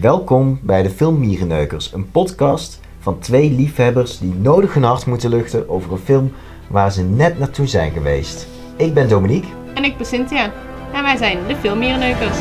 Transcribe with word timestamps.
Welkom 0.00 0.58
bij 0.62 0.82
de 0.82 0.90
Film 0.90 1.18
Mierenneukers, 1.18 1.92
een 1.92 2.10
podcast 2.10 2.80
van 2.98 3.18
twee 3.18 3.50
liefhebbers 3.50 4.18
die 4.18 4.34
nodig 4.34 4.74
hun 4.74 4.82
hart 4.82 5.06
moeten 5.06 5.30
luchten 5.30 5.68
over 5.68 5.92
een 5.92 5.98
film 5.98 6.32
waar 6.68 6.92
ze 6.92 7.02
net 7.02 7.38
naartoe 7.38 7.66
zijn 7.66 7.92
geweest. 7.92 8.46
Ik 8.76 8.94
ben 8.94 9.08
Dominique. 9.08 9.48
En 9.74 9.84
ik 9.84 9.96
ben 9.96 10.06
Cynthia. 10.06 10.52
En 10.92 11.02
wij 11.02 11.16
zijn 11.16 11.38
de 11.46 11.56
Filmmierenneukers. 11.56 12.36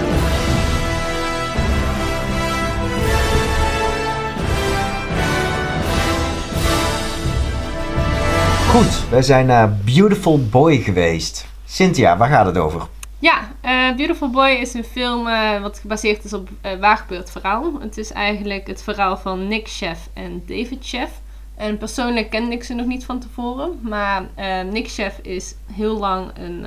Goed, 8.70 9.10
wij 9.10 9.22
zijn 9.22 9.46
naar 9.46 9.78
Beautiful 9.86 10.40
Boy 10.50 10.78
geweest. 10.78 11.48
Cynthia, 11.66 12.18
waar 12.18 12.30
gaat 12.30 12.46
het 12.46 12.58
over? 12.58 12.82
Ja, 13.22 13.52
eh, 13.62 13.96
Beautiful 13.96 14.30
Boy 14.30 14.50
is 14.50 14.74
een 14.74 14.84
film 14.84 15.28
eh, 15.28 15.62
wat 15.62 15.80
gebaseerd 15.80 16.24
is 16.24 16.34
op 16.34 16.50
uh, 16.50 16.72
waargebeurd 16.80 17.32
verhaal. 17.32 17.80
Het 17.80 17.98
is 17.98 18.12
eigenlijk 18.12 18.68
het 18.68 18.84
verhaal 18.84 19.18
van 19.18 19.48
Nick 19.48 19.68
Chef 19.68 20.10
en 20.14 20.44
David 20.46 20.78
Chef. 20.82 21.10
En 21.56 21.78
persoonlijk 21.78 22.30
kende 22.30 22.52
ik 22.52 22.64
ze 22.64 22.74
nog 22.74 22.86
niet 22.86 23.06
van 23.06 23.20
tevoren. 23.20 23.80
Maar 23.82 24.26
Nick 24.72 24.90
Chef 24.90 25.18
is 25.22 25.56
heel 25.74 25.98
lang 25.98 26.32
een 26.34 26.66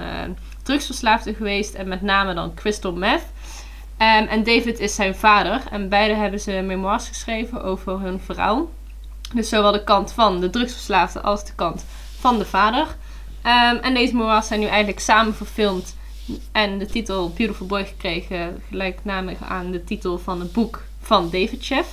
drugsverslaafde 0.62 1.34
geweest. 1.34 1.74
En 1.74 1.88
met 1.88 2.02
name 2.02 2.34
dan 2.34 2.54
crystal 2.54 2.92
meth. 2.92 3.22
Um, 3.98 4.26
en 4.26 4.44
David 4.44 4.78
is 4.78 4.94
zijn 4.94 5.14
vader. 5.14 5.62
En 5.70 5.88
beide 5.88 6.14
hebben 6.14 6.40
ze 6.40 6.52
memoirs 6.52 7.08
geschreven 7.08 7.62
over 7.62 8.00
hun 8.00 8.20
verhaal. 8.20 8.68
Dus 9.32 9.48
zowel 9.48 9.72
de 9.72 9.84
kant 9.84 10.12
van 10.12 10.40
de 10.40 10.50
drugsverslaafde 10.50 11.20
als 11.20 11.44
de 11.44 11.54
kant 11.54 11.84
van 12.18 12.38
de 12.38 12.44
vader. 12.44 12.86
Um, 13.42 13.76
en 13.76 13.94
deze 13.94 14.16
memoirs 14.16 14.46
zijn 14.46 14.60
nu 14.60 14.66
eigenlijk 14.66 15.00
samen 15.00 15.34
verfilmd. 15.34 15.96
En 16.52 16.78
de 16.78 16.86
titel 16.86 17.32
Beautiful 17.36 17.66
Boy 17.66 17.84
gekregen, 17.84 18.62
gelijknamig 18.68 19.42
aan 19.42 19.70
de 19.70 19.84
titel 19.84 20.18
van 20.18 20.40
het 20.40 20.52
boek 20.52 20.82
van 21.00 21.24
David 21.24 21.64
Chef. 21.64 21.86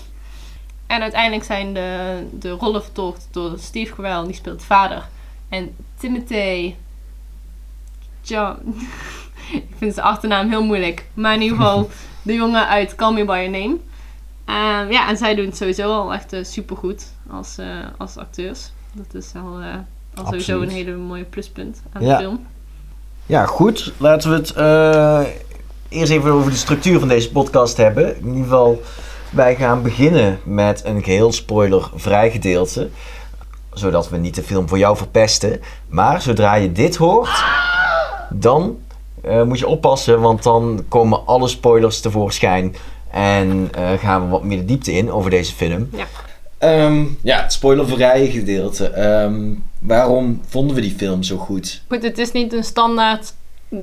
En 0.87 1.01
uiteindelijk 1.01 1.43
zijn 1.43 1.73
de, 1.73 2.23
de 2.39 2.49
rollen 2.49 2.83
vertolkt 2.83 3.27
door 3.31 3.59
Steve 3.59 3.95
Carell, 3.95 4.25
die 4.25 4.33
speelt 4.33 4.63
vader. 4.63 5.07
En 5.49 5.75
Timothy 5.97 6.75
John. 8.21 8.57
ik 9.53 9.65
vind 9.77 9.93
zijn 9.93 10.05
achternaam 10.05 10.49
heel 10.49 10.63
moeilijk. 10.63 11.05
Maar 11.13 11.33
in 11.33 11.41
ieder 11.41 11.57
geval 11.57 11.89
de 12.23 12.33
jongen 12.33 12.67
uit 12.67 12.95
Call 12.95 13.13
Me 13.13 13.25
By 13.25 13.31
Your 13.31 13.49
Name. 13.49 13.77
Uh, 14.45 14.91
ja, 14.91 15.09
en 15.09 15.17
zij 15.17 15.35
doen 15.35 15.45
het 15.45 15.57
sowieso 15.57 15.91
al 15.93 16.13
echt 16.13 16.33
uh, 16.33 16.43
supergoed 16.43 17.13
als, 17.29 17.59
uh, 17.59 17.85
als 17.97 18.17
acteurs. 18.17 18.71
Dat 18.93 19.13
is 19.13 19.33
al, 19.35 19.59
eh, 19.59 19.75
al 20.15 20.25
sowieso 20.25 20.61
een 20.61 20.69
hele 20.69 20.95
mooie 20.95 21.23
pluspunt 21.23 21.81
aan 21.93 22.03
Ja. 22.03 22.17
de 22.17 22.23
film. 22.23 22.45
Ja, 23.25 23.45
goed. 23.45 23.93
Laten 23.97 24.29
we 24.29 24.35
het 24.35 24.51
eh, 24.51 25.21
eerst 25.89 26.11
even 26.11 26.31
over 26.31 26.51
de 26.51 26.57
structuur 26.57 26.99
van 26.99 27.07
deze 27.07 27.31
podcast 27.31 27.77
hebben. 27.77 28.17
In 28.17 28.27
ieder 28.27 28.43
geval, 28.43 28.81
wij 29.29 29.55
gaan 29.55 29.81
beginnen 29.81 30.39
met 30.43 30.85
een 30.85 31.03
geheel 31.03 31.31
spoilervrij 31.31 32.31
gedeelte. 32.31 32.89
Zodat 33.73 34.09
we 34.09 34.17
niet 34.17 34.35
de 34.35 34.43
film 34.43 34.67
voor 34.67 34.77
jou 34.77 34.97
verpesten. 34.97 35.61
Maar 35.89 36.21
zodra 36.21 36.55
je 36.55 36.71
dit 36.71 36.95
hoort, 36.95 37.43
dan 38.29 38.77
eh, 39.23 39.43
moet 39.43 39.59
je 39.59 39.67
oppassen. 39.67 40.21
Want 40.21 40.43
dan 40.43 40.85
komen 40.87 41.25
alle 41.25 41.47
spoilers 41.47 41.99
tevoorschijn. 41.99 42.75
En 43.11 43.69
eh, 43.71 43.91
gaan 43.99 44.23
we 44.23 44.29
wat 44.29 44.43
meer 44.43 44.57
de 44.57 44.65
diepte 44.65 44.91
in 44.91 45.11
over 45.11 45.29
deze 45.29 45.53
film. 45.53 45.89
Ja. 45.91 46.05
Ehm, 46.57 47.03
ja, 47.21 47.41
het 47.41 47.53
spoilervrije 47.53 48.31
gedeelte. 48.31 48.87
Ehm, 48.89 49.53
waarom 49.81 50.41
vonden 50.47 50.75
we 50.75 50.81
die 50.81 50.95
film 50.95 51.23
zo 51.23 51.37
goed? 51.37 51.81
Goed, 51.87 52.03
het 52.03 52.17
is 52.17 52.31
niet 52.31 52.53
een 52.53 52.63
standaard 52.63 53.33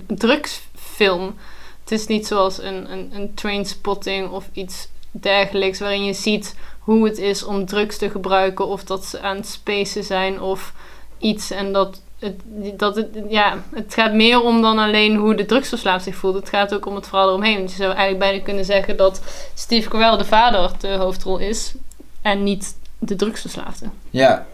drugsfilm. 0.07 1.35
Het 1.81 1.93
is 1.93 2.07
niet 2.07 2.27
zoals 2.27 2.63
een, 2.63 2.93
een, 2.93 3.11
een 3.13 3.35
trainspotting 3.35 4.31
of 4.31 4.49
iets 4.53 4.89
dergelijks 5.11 5.79
waarin 5.79 6.05
je 6.05 6.13
ziet 6.13 6.57
hoe 6.79 7.05
het 7.05 7.19
is 7.19 7.45
om 7.45 7.67
drugs 7.67 7.99
te 7.99 8.11
gebruiken 8.11 8.67
of 8.67 8.85
dat 8.85 9.05
ze 9.05 9.21
aan 9.21 9.37
het 9.37 9.47
spacen 9.47 10.05
zijn 10.05 10.41
of 10.41 10.73
iets 11.19 11.51
en 11.51 11.73
dat 11.73 12.03
het, 12.19 12.41
dat 12.77 12.97
het, 12.97 13.09
ja, 13.29 13.63
het 13.75 13.95
gaat 13.95 14.13
meer 14.13 14.41
om 14.41 14.63
dan 14.63 14.79
alleen 14.79 15.17
hoe 15.17 15.35
de 15.35 15.47
drugsverslaafd 15.47 16.05
zich 16.05 16.15
voelt. 16.15 16.35
Het 16.35 16.49
gaat 16.49 16.75
ook 16.75 16.87
om 16.87 16.95
het 16.95 17.07
verhaal 17.07 17.29
eromheen. 17.29 17.57
Want 17.57 17.71
je 17.71 17.77
zou 17.77 17.89
eigenlijk 17.89 18.19
bijna 18.19 18.45
kunnen 18.45 18.65
zeggen 18.65 18.97
dat 18.97 19.23
Steve 19.55 19.89
Carell 19.89 20.17
de 20.17 20.25
vader 20.25 20.71
de 20.81 20.89
hoofdrol 20.89 21.39
is 21.39 21.75
en 22.23 22.43
niet 22.43 22.77
de 22.99 23.17
drugsverslaafde. 23.17 23.87
Ja. 24.11 24.47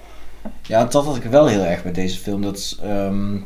Ja, 0.67 0.85
dat 0.85 1.05
had 1.05 1.17
ik 1.17 1.23
wel 1.23 1.47
heel 1.47 1.65
erg 1.65 1.85
met 1.85 1.95
deze 1.95 2.19
film. 2.19 2.43
Dat, 2.43 2.79
ehm, 2.83 3.37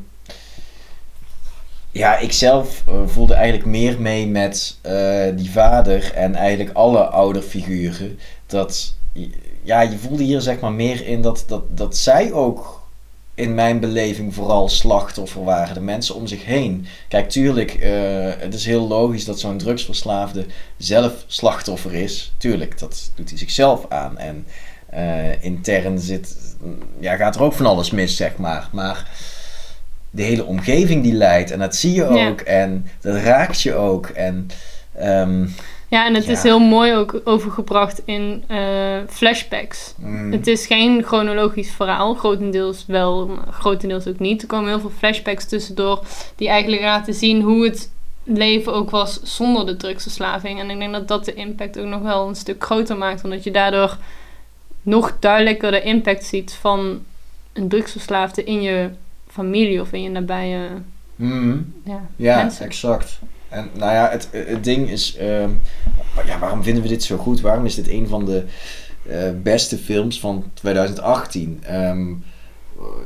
ja, 1.91 2.19
ik 2.19 2.33
zelf 2.33 2.83
eh, 2.87 2.95
voelde 3.07 3.35
eigenlijk 3.35 3.67
meer 3.67 4.01
mee 4.01 4.27
met 4.27 4.79
eh, 4.81 5.27
die 5.37 5.51
vader 5.51 6.13
en 6.15 6.35
eigenlijk 6.35 6.77
alle 6.77 7.05
ouderfiguren. 7.05 8.19
Dat, 8.47 8.95
ja, 9.63 9.81
je 9.81 9.99
voelde 9.99 10.23
hier 10.23 10.41
zeg 10.41 10.61
maar 10.61 10.73
meer 10.73 11.07
in 11.07 11.23
dat, 11.23 11.45
dat, 11.47 11.77
dat 11.77 11.97
zij 11.97 12.33
ook 12.33 12.79
in 13.39 13.55
mijn 13.55 13.81
beleving 13.81 14.35
vooral 14.35 14.69
slachtoffer 14.69 15.45
waren. 15.45 15.75
De 15.75 15.81
mensen 15.81 16.15
om 16.15 16.27
zich 16.27 16.45
heen. 16.45 16.87
Kijk, 17.09 17.31
tuurlijk, 17.31 17.75
eh, 17.75 17.91
het 18.39 18.55
is 18.55 18.65
heel 18.65 18.89
logisch 18.89 19.25
dat 19.25 19.41
zo'n 19.41 19.59
drugsverslaafde 19.59 20.47
zelf 20.77 21.25
slachtoffer 21.27 21.95
is. 21.95 22.33
Tuurlijk, 22.37 22.79
dat 22.79 23.11
doet 23.15 23.29
hij 23.29 23.39
zichzelf 23.39 23.87
aan. 23.89 24.19
En 24.19 24.47
eh, 24.91 25.43
intern 25.45 25.99
zit, 25.99 26.37
ja, 27.01 27.17
gaat 27.17 27.35
er 27.35 27.43
ook 27.43 27.53
van 27.53 27.67
alles 27.67 27.91
mis, 27.91 28.17
zeg 28.17 28.37
maar. 28.37 28.69
Maar 28.73 29.09
de 30.11 30.23
hele 30.23 30.45
omgeving 30.45 31.03
die 31.03 31.13
leidt, 31.13 31.51
en 31.51 31.59
dat 31.59 31.77
zie 31.77 31.93
je 31.95 32.05
Ja. 32.13 32.29
ook. 32.29 32.41
En 32.41 32.87
dat 33.01 33.17
raakt 33.17 33.61
je 33.63 33.75
ook. 33.75 34.07
En 34.07 34.47
ehm, 34.97 35.47
Ja, 35.91 36.07
en 36.07 36.15
het 36.15 36.25
Ja. 36.25 36.33
is 36.33 36.43
heel 36.43 36.59
mooi 36.59 36.95
ook 36.95 37.21
overgebracht 37.25 38.03
in 38.05 38.45
eh, 38.49 38.97
flashbacks. 39.09 39.95
mm, 39.99 40.33
Het 40.33 40.47
is 40.47 40.67
geen 40.67 41.03
chronologisch 41.03 41.71
verhaal, 41.71 42.15
grotendeels 42.15 42.85
wel, 42.87 43.27
maar 43.27 43.53
grotendeels 43.53 44.07
ook 44.07 44.19
niet. 44.19 44.43
Er 44.43 44.49
komen 44.49 44.69
heel 44.69 44.81
veel 44.81 44.93
flashbacks 44.99 45.45
tussendoor 45.49 46.05
die 46.37 46.49
eigenlijk 46.49 46.83
laten 46.83 47.15
zien 47.15 47.43
hoe 47.43 47.65
het 47.65 47.91
leven 48.25 48.75
ook 48.75 48.91
was 48.91 49.23
zonder 49.23 49.67
de 49.67 49.77
drugsverslaving. 49.77 50.61
En 50.61 50.71
ik 50.71 50.79
denk 50.79 50.93
dat 50.93 51.09
dat 51.09 51.25
de 51.25 51.35
impact 51.35 51.79
ook 51.79 51.87
nog 51.87 52.03
wel 52.03 52.29
een 52.29 52.35
stuk 52.37 52.65
groter 52.65 52.97
maakt, 52.97 53.25
omdat 53.25 53.45
je 53.45 53.51
daardoor 53.51 53.97
nog 54.89 55.17
duidelijker 55.19 55.71
de 55.71 55.83
impact 55.83 56.25
ziet 56.25 56.53
van 56.53 57.03
een 57.53 57.69
drugsverslaafde 57.69 58.45
in 58.45 58.63
je 58.63 58.91
familie 59.27 59.81
of 59.81 59.93
in 59.93 60.03
je 60.03 60.09
nabije 60.09 60.69
mm. 61.17 61.73
ja, 61.85 62.09
Ja, 62.17 62.37
mensen. 62.37 62.65
exact. 62.65 63.19
En 63.49 63.71
nou 63.73 63.93
ja, 63.93 64.11
het, 64.11 64.29
het 64.33 64.65
ding 64.65 64.91
is, 64.91 65.17
ehm, 65.17 65.51
ja, 66.27 66.39
waarom 66.39 66.63
vinden 66.63 66.83
we 66.83 66.89
dit 66.89 67.03
zo 67.03 67.17
goed? 67.17 67.41
Waarom 67.41 67.65
is 67.65 67.75
dit 67.75 67.89
een 67.89 68.09
van 68.09 68.25
de 68.25 68.45
eh, 69.09 69.31
beste 69.43 69.79
films 69.79 70.21
van 70.21 70.45
2018? 70.55 71.61
Ehm, 71.63 72.15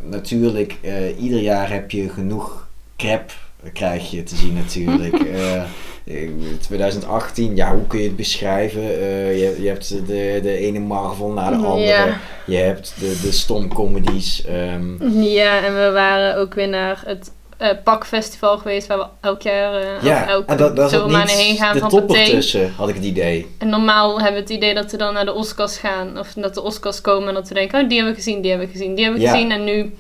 natuurlijk, 0.03 0.79
eh, 0.81 1.23
ieder 1.23 1.41
jaar 1.41 1.71
heb 1.71 1.91
je 1.91 2.09
genoeg 2.09 2.69
crap, 2.97 3.33
krijg 3.73 4.11
je 4.11 4.23
te 4.23 4.37
zien 4.37 4.55
natuurlijk. 4.55 5.23
Eh, 6.07 6.23
eh, 6.23 6.31
2018, 6.61 7.57
ja, 7.57 7.75
hoe 7.75 7.87
kun 7.87 7.99
je 7.99 8.07
het 8.07 8.17
beschrijven? 8.17 8.83
Eh, 8.83 9.39
je, 9.41 9.63
je 9.63 9.69
hebt 9.69 9.89
de, 10.07 10.41
de 10.43 10.57
ene 10.57 10.79
Marvel 10.79 11.29
na 11.29 11.51
de 11.51 11.57
andere. 11.57 11.87
Ja. 11.87 12.19
Je 12.47 12.57
hebt 12.57 12.95
de, 12.99 13.21
de 13.23 13.33
stomcomedies. 13.33 14.45
ehm 14.45 15.21
Ja, 15.23 15.65
en 15.65 15.75
we 15.75 15.91
waren 15.93 16.37
ook 16.37 16.55
weer 16.55 16.69
naar 16.69 17.03
het 17.07 17.33
eh 17.57 17.69
Pakfestival 17.85 18.59
geweest, 18.59 18.87
waar 18.87 18.99
we 18.99 19.05
elk 19.21 19.43
jaar, 19.43 19.75
eh 19.75 20.03
ja, 20.03 20.29
elke 20.29 20.51
en 20.53 20.57
dat, 20.57 20.77
dat 20.77 20.91
zoveel 20.91 21.09
maanden 21.09 21.37
heen 21.37 21.57
gaan 21.57 21.75
de 21.75 21.81
van 21.81 22.07
tussen, 22.07 22.73
had 22.77 22.89
ik 22.89 22.95
het 22.95 23.05
idee. 23.05 23.47
En 23.59 23.69
normaal 23.69 24.15
hebben 24.15 24.35
we 24.35 24.41
het 24.41 24.51
idee 24.51 24.75
dat 24.75 24.91
we 24.91 24.97
dan 24.97 25.15
naar 25.15 25.25
de 25.25 25.33
Oscars 25.35 25.77
gaan, 25.77 26.19
of 26.19 26.33
dat 26.33 26.55
de 26.55 26.63
Oscars 26.63 27.01
komen 27.01 27.29
en 27.29 27.35
dat 27.35 27.49
we 27.49 27.55
denken, 27.55 27.83
oh 27.83 27.89
die 27.89 27.97
hebben 27.97 28.15
we 28.15 28.23
gezien, 28.23 28.41
die 28.41 28.51
hebben 28.51 28.69
we 28.69 28.73
gezien, 28.75 28.95
die 28.95 29.05
hebben 29.05 29.23
we 29.23 29.29
Ja. 29.29 29.35
gezien. 29.35 29.51
En 29.51 29.65
nu 29.65 29.93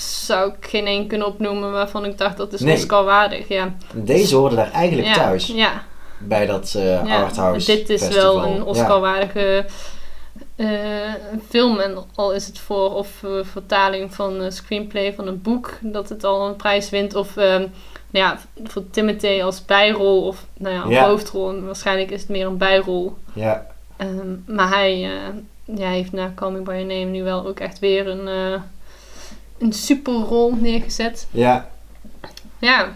zou 0.00 0.48
ik 0.48 0.66
geen 0.66 0.86
één 0.86 1.06
kunnen 1.06 1.26
opnoemen 1.26 1.72
waarvan 1.72 2.04
ik 2.04 2.18
dacht 2.18 2.36
dat 2.36 2.52
is 2.52 2.60
Nee. 2.60 2.74
Oscar 2.74 3.04
waardig. 3.04 3.48
Ja. 3.48 3.74
Deze 3.92 4.36
hoorden 4.36 4.58
daar 4.58 4.72
eigenlijk 4.72 5.08
ja. 5.08 5.14
thuis. 5.14 5.46
Ja, 5.46 5.82
Bij 6.18 6.46
dat 6.46 6.74
eh 6.76 7.06
ja. 7.06 7.22
arthouse 7.22 7.76
Dit 7.76 7.88
is 7.88 8.02
festival. 8.02 8.34
wel 8.40 8.54
een 8.54 8.64
Oscar-waardige 8.64 9.66
eh, 10.56 10.68
film. 11.48 11.78
En 11.78 11.96
al 12.14 12.32
is 12.32 12.46
het 12.46 12.58
voor 12.58 12.94
of 12.94 13.22
eh, 13.22 13.30
vertaling 13.42 14.14
van 14.14 14.40
een 14.40 14.52
screenplay 14.52 15.14
van 15.14 15.26
een 15.26 15.42
boek 15.42 15.78
dat 15.80 16.08
het 16.08 16.24
al 16.24 16.46
een 16.46 16.56
prijs 16.56 16.90
wint. 16.90 17.14
Of 17.14 17.34
nou 17.34 17.68
ja, 18.10 18.38
voor 18.64 18.90
Timothy 18.90 19.42
als 19.42 19.64
bijrol 19.64 20.26
of 20.26 20.46
nou 20.58 20.90
ja, 20.90 21.08
hoofdrol. 21.08 21.48
En 21.48 21.66
waarschijnlijk 21.66 22.10
is 22.10 22.20
het 22.20 22.30
meer 22.30 22.46
een 22.46 22.58
bijrol. 22.58 23.16
Ja. 23.32 23.66
Ehm, 23.96 24.36
maar 24.46 24.68
hij 24.68 24.98
ja, 25.64 25.88
heeft 25.88 26.12
na 26.12 26.32
Me 26.38 26.60
By 26.60 26.70
Your 26.70 26.86
Name 26.86 27.04
nu 27.04 27.22
wel 27.22 27.46
ook 27.46 27.60
echt 27.60 27.78
weer 27.78 28.08
een, 28.08 28.28
een 29.60 29.72
superrol 29.72 30.54
neergezet. 30.60 31.26
Ja. 31.30 31.68
Ja, 32.58 32.88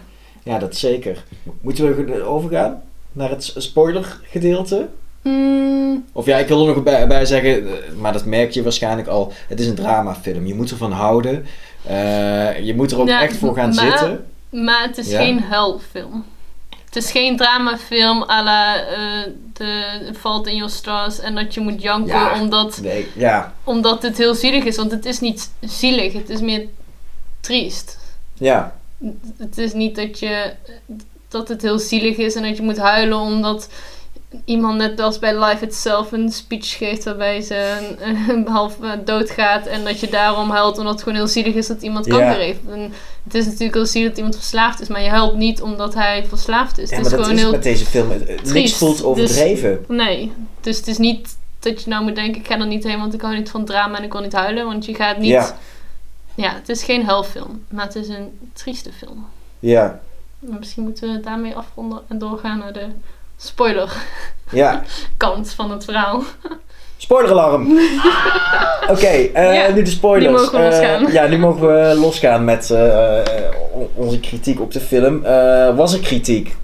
ja, 0.43 0.59
dat 0.59 0.75
zeker. 0.75 1.23
Moeten 1.61 1.95
we 2.05 2.23
overgaan 2.23 2.81
naar 3.11 3.29
het 3.29 3.53
spoiler 3.57 4.19
gedeelte? 4.23 4.87
Mm, 5.21 6.05
Of 6.11 6.25
ja, 6.25 6.37
ik 6.37 6.47
wil 6.47 6.67
er 6.67 6.75
nog 6.75 6.83
bij, 6.83 7.07
bij 7.07 7.25
zeggen, 7.25 7.67
eh, 7.67 7.73
maar 7.99 8.13
dat 8.13 8.25
merk 8.25 8.51
je 8.51 8.63
waarschijnlijk 8.63 9.07
al. 9.07 9.33
Het 9.47 9.59
is 9.59 9.67
een 9.67 9.75
dramafilm. 9.75 10.45
Je 10.45 10.55
moet 10.55 10.71
ervan 10.71 10.91
houden. 10.91 11.45
Eh, 11.83 12.59
je 12.59 12.73
moet 12.75 12.91
er 12.91 12.99
ook 12.99 13.07
Ja, 13.07 13.21
echt 13.21 13.37
voor 13.37 13.55
gaan 13.55 13.73
maar- 13.75 13.89
zitten. 13.89 14.25
maar 14.49 14.81
het 14.87 14.97
is 14.97 15.09
Ja. 15.09 15.19
geen 15.19 15.39
huilfilm. 15.39 16.25
Het 16.95 17.03
is 17.03 17.11
geen 17.11 17.37
dramafilm 17.37 18.23
à 18.29 18.43
la 18.43 18.75
eh, 18.85 19.31
The 19.53 20.11
Fault 20.19 20.47
in 20.47 20.55
Your 20.55 20.71
Stars 20.71 21.19
en 21.19 21.35
dat 21.35 21.53
je 21.53 21.59
moet 21.59 21.81
janken 21.81 22.15
Ja. 22.19 22.39
omdat, 22.41 22.79
Nee, 22.81 23.07
ja. 23.15 23.53
omdat 23.63 24.01
het 24.01 24.17
heel 24.17 24.35
zielig 24.35 24.63
is. 24.63 24.75
Want 24.75 24.91
het 24.91 25.05
is 25.05 25.19
niet 25.19 25.51
zielig, 25.59 26.13
het 26.13 26.29
is 26.29 26.39
meer 26.41 26.67
triest. 27.39 27.97
Ja. 28.33 28.75
Het 29.37 29.57
is 29.57 29.73
niet 29.73 29.95
dat, 29.95 30.19
je, 30.19 30.53
dat 31.27 31.47
het 31.47 31.61
heel 31.61 31.79
zielig 31.79 32.17
is 32.17 32.35
en 32.35 32.43
dat 32.43 32.57
je 32.57 32.63
moet 32.63 32.77
huilen 32.77 33.17
omdat 33.19 33.69
iemand 34.45 34.77
net 34.77 34.99
als 34.99 35.19
bij 35.19 35.39
Life 35.43 35.65
Itself 35.65 36.11
een 36.11 36.29
speech 36.31 36.77
geeft 36.77 37.03
waarbij 37.03 37.41
ze 37.41 37.77
een, 38.29 38.47
half 38.57 38.81
eh, 38.81 38.91
doodgaat 39.05 39.65
en 39.65 39.83
dat 39.83 39.99
je 39.99 40.09
daarom 40.09 40.49
huilt 40.49 40.77
omdat 40.77 40.93
het 40.93 41.03
gewoon 41.03 41.17
heel 41.17 41.27
zielig 41.27 41.53
is 41.55 41.67
dat 41.67 41.81
iemand 41.81 42.07
kanker 42.07 42.37
heeft. 42.39 42.59
En 42.69 42.93
het 43.23 43.35
is 43.35 43.45
natuurlijk 43.45 43.73
heel 43.73 43.85
zielig 43.85 44.07
dat 44.09 44.17
iemand 44.17 44.35
verslaafd 44.35 44.81
is, 44.81 44.87
maar 44.87 45.01
je 45.01 45.09
huilt 45.09 45.35
niet 45.35 45.61
omdat 45.61 45.93
hij 45.93 46.25
verslaafd 46.25 46.77
is. 46.77 46.89
ja 46.89 46.95
het 46.95 47.03
maar 47.03 47.11
is 47.11 47.17
dat 47.17 47.25
gewoon 47.25 47.35
is 47.37 47.41
heel 47.43 47.51
met 47.51 47.63
deze 47.63 47.85
film. 47.85 48.09
het- 48.11 48.53
Niks 48.53 48.73
voelt 48.77 49.03
overdreven. 49.03 49.83
Nee, 49.87 50.31
dus 50.61 50.77
het 50.77 50.87
is 50.87 50.97
niet 50.97 51.37
dat 51.59 51.83
je 51.83 51.89
nou 51.89 52.03
moet 52.03 52.15
denken, 52.15 52.41
ik 52.41 52.47
ga 52.47 52.59
er 52.59 52.67
niet 52.67 52.83
heen, 52.83 52.99
want 52.99 53.13
ik 53.13 53.21
hou 53.21 53.35
niet 53.35 53.49
van 53.49 53.65
drama 53.65 53.97
en 53.97 54.03
ik 54.03 54.11
wil 54.11 54.21
niet 54.21 54.33
huilen. 54.33 54.65
Want 54.65 54.85
je 54.85 54.95
gaat 54.95 55.17
niet... 55.17 55.29
Ja, 55.29 55.57
Ja. 56.35 56.53
het 56.53 56.69
is 56.69 56.83
geen 56.83 57.05
helfilm, 57.05 57.63
maar 57.69 57.85
het 57.85 57.95
is 57.95 58.07
een 58.07 58.39
trieste 58.53 58.91
film. 58.91 59.25
Ja. 59.59 59.99
Maar 60.39 60.59
misschien 60.59 60.83
moeten 60.83 61.13
we 61.13 61.19
daarmee 61.19 61.55
afronden 61.55 62.01
en 62.07 62.17
doorgaan 62.17 62.57
naar 62.59 62.73
de 62.73 62.85
spoiler 63.37 63.91
Ja. 64.51 64.83
kant 65.17 65.53
van 65.53 65.71
het 65.71 65.85
verhaal. 65.85 66.23
Spoileralarm! 66.97 67.79
Oké, 68.91 69.05
eh, 69.07 69.55
Ja, 69.55 69.71
nu 69.73 69.81
de 69.83 69.89
spoilers. 69.89 70.31
nu 70.31 70.37
mogen 70.39 70.59
we 70.59 70.75
Eh, 70.75 71.13
ja, 71.13 71.27
nu 71.27 71.37
mogen 71.37 71.67
we 71.67 71.95
losgaan 71.95 72.43
met 72.43 72.69
eh, 72.71 73.17
on- 73.73 73.89
onze 73.93 74.19
kritiek 74.19 74.61
op 74.61 74.71
de 74.71 74.79
film. 74.79 75.21
Was 75.75 75.93
er 75.93 75.99
kritiek? 75.99 76.55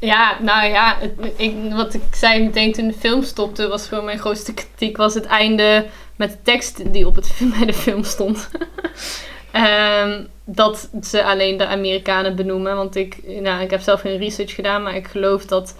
Ja, 0.00 0.36
nou 0.40 0.66
ja, 0.66 0.96
het, 1.00 1.12
ik, 1.36 1.54
wat 1.72 1.94
ik 1.94 2.02
zei 2.12 2.42
meteen 2.44 2.72
toen 2.72 2.86
de 2.88 2.94
film 2.98 3.22
stopte, 3.22 3.68
was 3.68 3.86
gewoon 3.88 4.04
mijn 4.04 4.18
grootste 4.18 4.54
kritiek, 4.54 4.96
was 4.96 5.14
het 5.14 5.26
einde 5.26 5.86
met 6.16 6.30
de 6.30 6.36
tekst 6.42 6.92
die 6.92 7.06
op 7.06 7.14
het, 7.14 7.30
bij 7.58 7.66
de 7.66 7.72
film 7.74 8.04
stond. 8.04 8.48
Ehm, 9.50 10.22
dat 10.50 10.90
ze 11.02 11.24
alleen 11.24 11.56
de 11.56 11.66
Amerikanen 11.66 12.36
benoemen, 12.36 12.76
want 12.76 12.96
ik, 12.96 13.40
nou, 13.40 13.62
ik 13.62 13.70
heb 13.70 13.80
zelf 13.80 14.00
geen 14.00 14.18
research 14.18 14.54
gedaan, 14.54 14.82
maar 14.82 14.96
ik 14.96 15.06
geloof 15.06 15.44
dat 15.44 15.74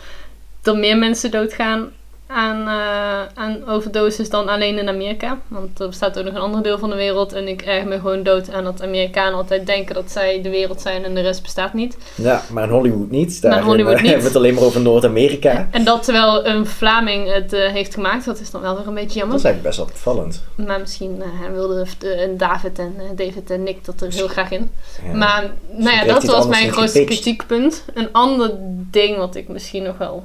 er 0.63 0.77
meer 0.77 0.99
mensen 0.99 1.31
doodgaan 1.31 1.91
aan, 2.29 2.61
eh, 2.61 3.43
aan 3.43 3.67
overdoses 3.69 4.31
dan 4.31 4.49
alleen 4.49 4.79
in 4.79 4.89
Amerika. 4.89 5.39
Want 5.49 5.81
er 5.81 5.89
bestaat 5.89 6.19
ook 6.19 6.25
nog 6.25 6.35
een 6.35 6.41
ander 6.41 6.63
deel 6.63 6.79
van 6.79 6.91
de 6.91 6.97
wereld 6.97 7.33
en 7.33 7.49
ik 7.49 7.63
erg 7.63 7.85
me 7.85 7.95
gewoon 7.95 8.23
dood 8.23 8.53
aan 8.53 8.65
dat 8.65 8.83
Amerikanen 8.83 9.35
altijd 9.39 9.67
denken 9.67 9.95
dat 9.95 10.11
zij 10.11 10.43
de 10.43 10.51
wereld 10.51 10.81
zijn 10.81 11.05
en 11.05 11.15
de 11.15 11.21
rest 11.21 11.43
bestaat 11.43 11.75
niet. 11.75 11.97
Ja, 12.15 12.43
maar 12.53 12.65
in 12.65 12.71
Hollywood 12.71 13.11
niet. 13.11 13.43
Daar 13.43 13.51
Maar 13.51 13.61
in 13.61 13.67
Hollywood 13.67 13.95
eh, 13.95 14.01
niet. 14.03 14.11
hebben 14.11 14.27
we 14.33 14.39
het 14.39 14.43
alleen 14.45 14.55
maar 14.55 14.65
over 14.65 14.81
Noord-Amerika. 14.81 15.69
En 15.71 15.85
dat 15.85 16.03
terwijl 16.05 16.47
een 16.47 16.67
Vlaming 16.67 17.33
het 17.33 17.53
eh, 17.53 17.71
heeft 17.71 17.95
gemaakt, 17.95 18.25
dat 18.25 18.41
is 18.41 18.51
dan 18.51 18.61
wel 18.61 18.77
weer 18.77 18.87
een 18.87 18.95
beetje 18.95 19.07
Dat 19.09 19.17
jammer. 19.17 19.37
is 19.37 19.45
eigenlijk 19.45 19.77
best 19.77 19.77
wel 19.77 19.97
opvallend. 19.97 20.43
Maar 20.67 20.81
misschien 20.81 21.23
eh, 21.23 21.29
hij 21.41 21.53
wilde 21.53 21.87
de, 21.99 22.23
een 22.23 22.37
David 22.37 22.79
en 22.79 22.95
eh, 22.99 23.27
David 23.27 23.51
en 23.51 23.63
Nick 23.63 23.85
dat 23.85 24.01
er 24.01 24.13
heel 24.13 24.29
graag 24.29 24.51
in. 24.51 24.71
Ja. 25.07 25.15
Maar 25.15 25.51
nou 25.71 25.97
ja, 25.97 26.05
dat 26.05 26.25
was 26.25 26.47
mijn 26.47 26.73
grootste 26.73 27.05
kritiekpunt. 27.05 27.85
Een 27.95 28.09
ander 28.13 28.51
ding 28.91 29.17
wat 29.17 29.35
ik 29.35 29.49
misschien 29.49 29.83
nog 29.83 29.99
wel 29.99 30.25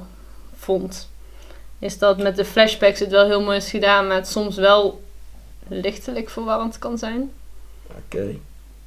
vond, 0.56 1.08
is 1.84 1.98
dat 1.98 2.18
met 2.18 2.36
de 2.36 2.44
flashbacks 2.44 3.00
het 3.00 3.10
wel 3.10 3.26
heel 3.26 3.42
mooi 3.42 3.56
is 3.56 3.70
gedaan, 3.70 4.06
maar 4.06 4.16
het 4.16 4.28
soms 4.28 4.56
wel 4.56 5.02
lichtelijk 5.68 6.30
verwarrend 6.30 6.78
kan 6.78 6.98
zijn. 6.98 7.30
Oké. 8.06 8.34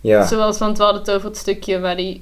Ja. 0.01 0.25
Zoals, 0.27 0.57
want 0.57 0.77
we 0.77 0.83
hadden 0.83 1.01
het 1.01 1.11
over 1.11 1.27
het 1.27 1.37
stukje 1.37 1.79
waar 1.79 1.95
hij 1.95 2.21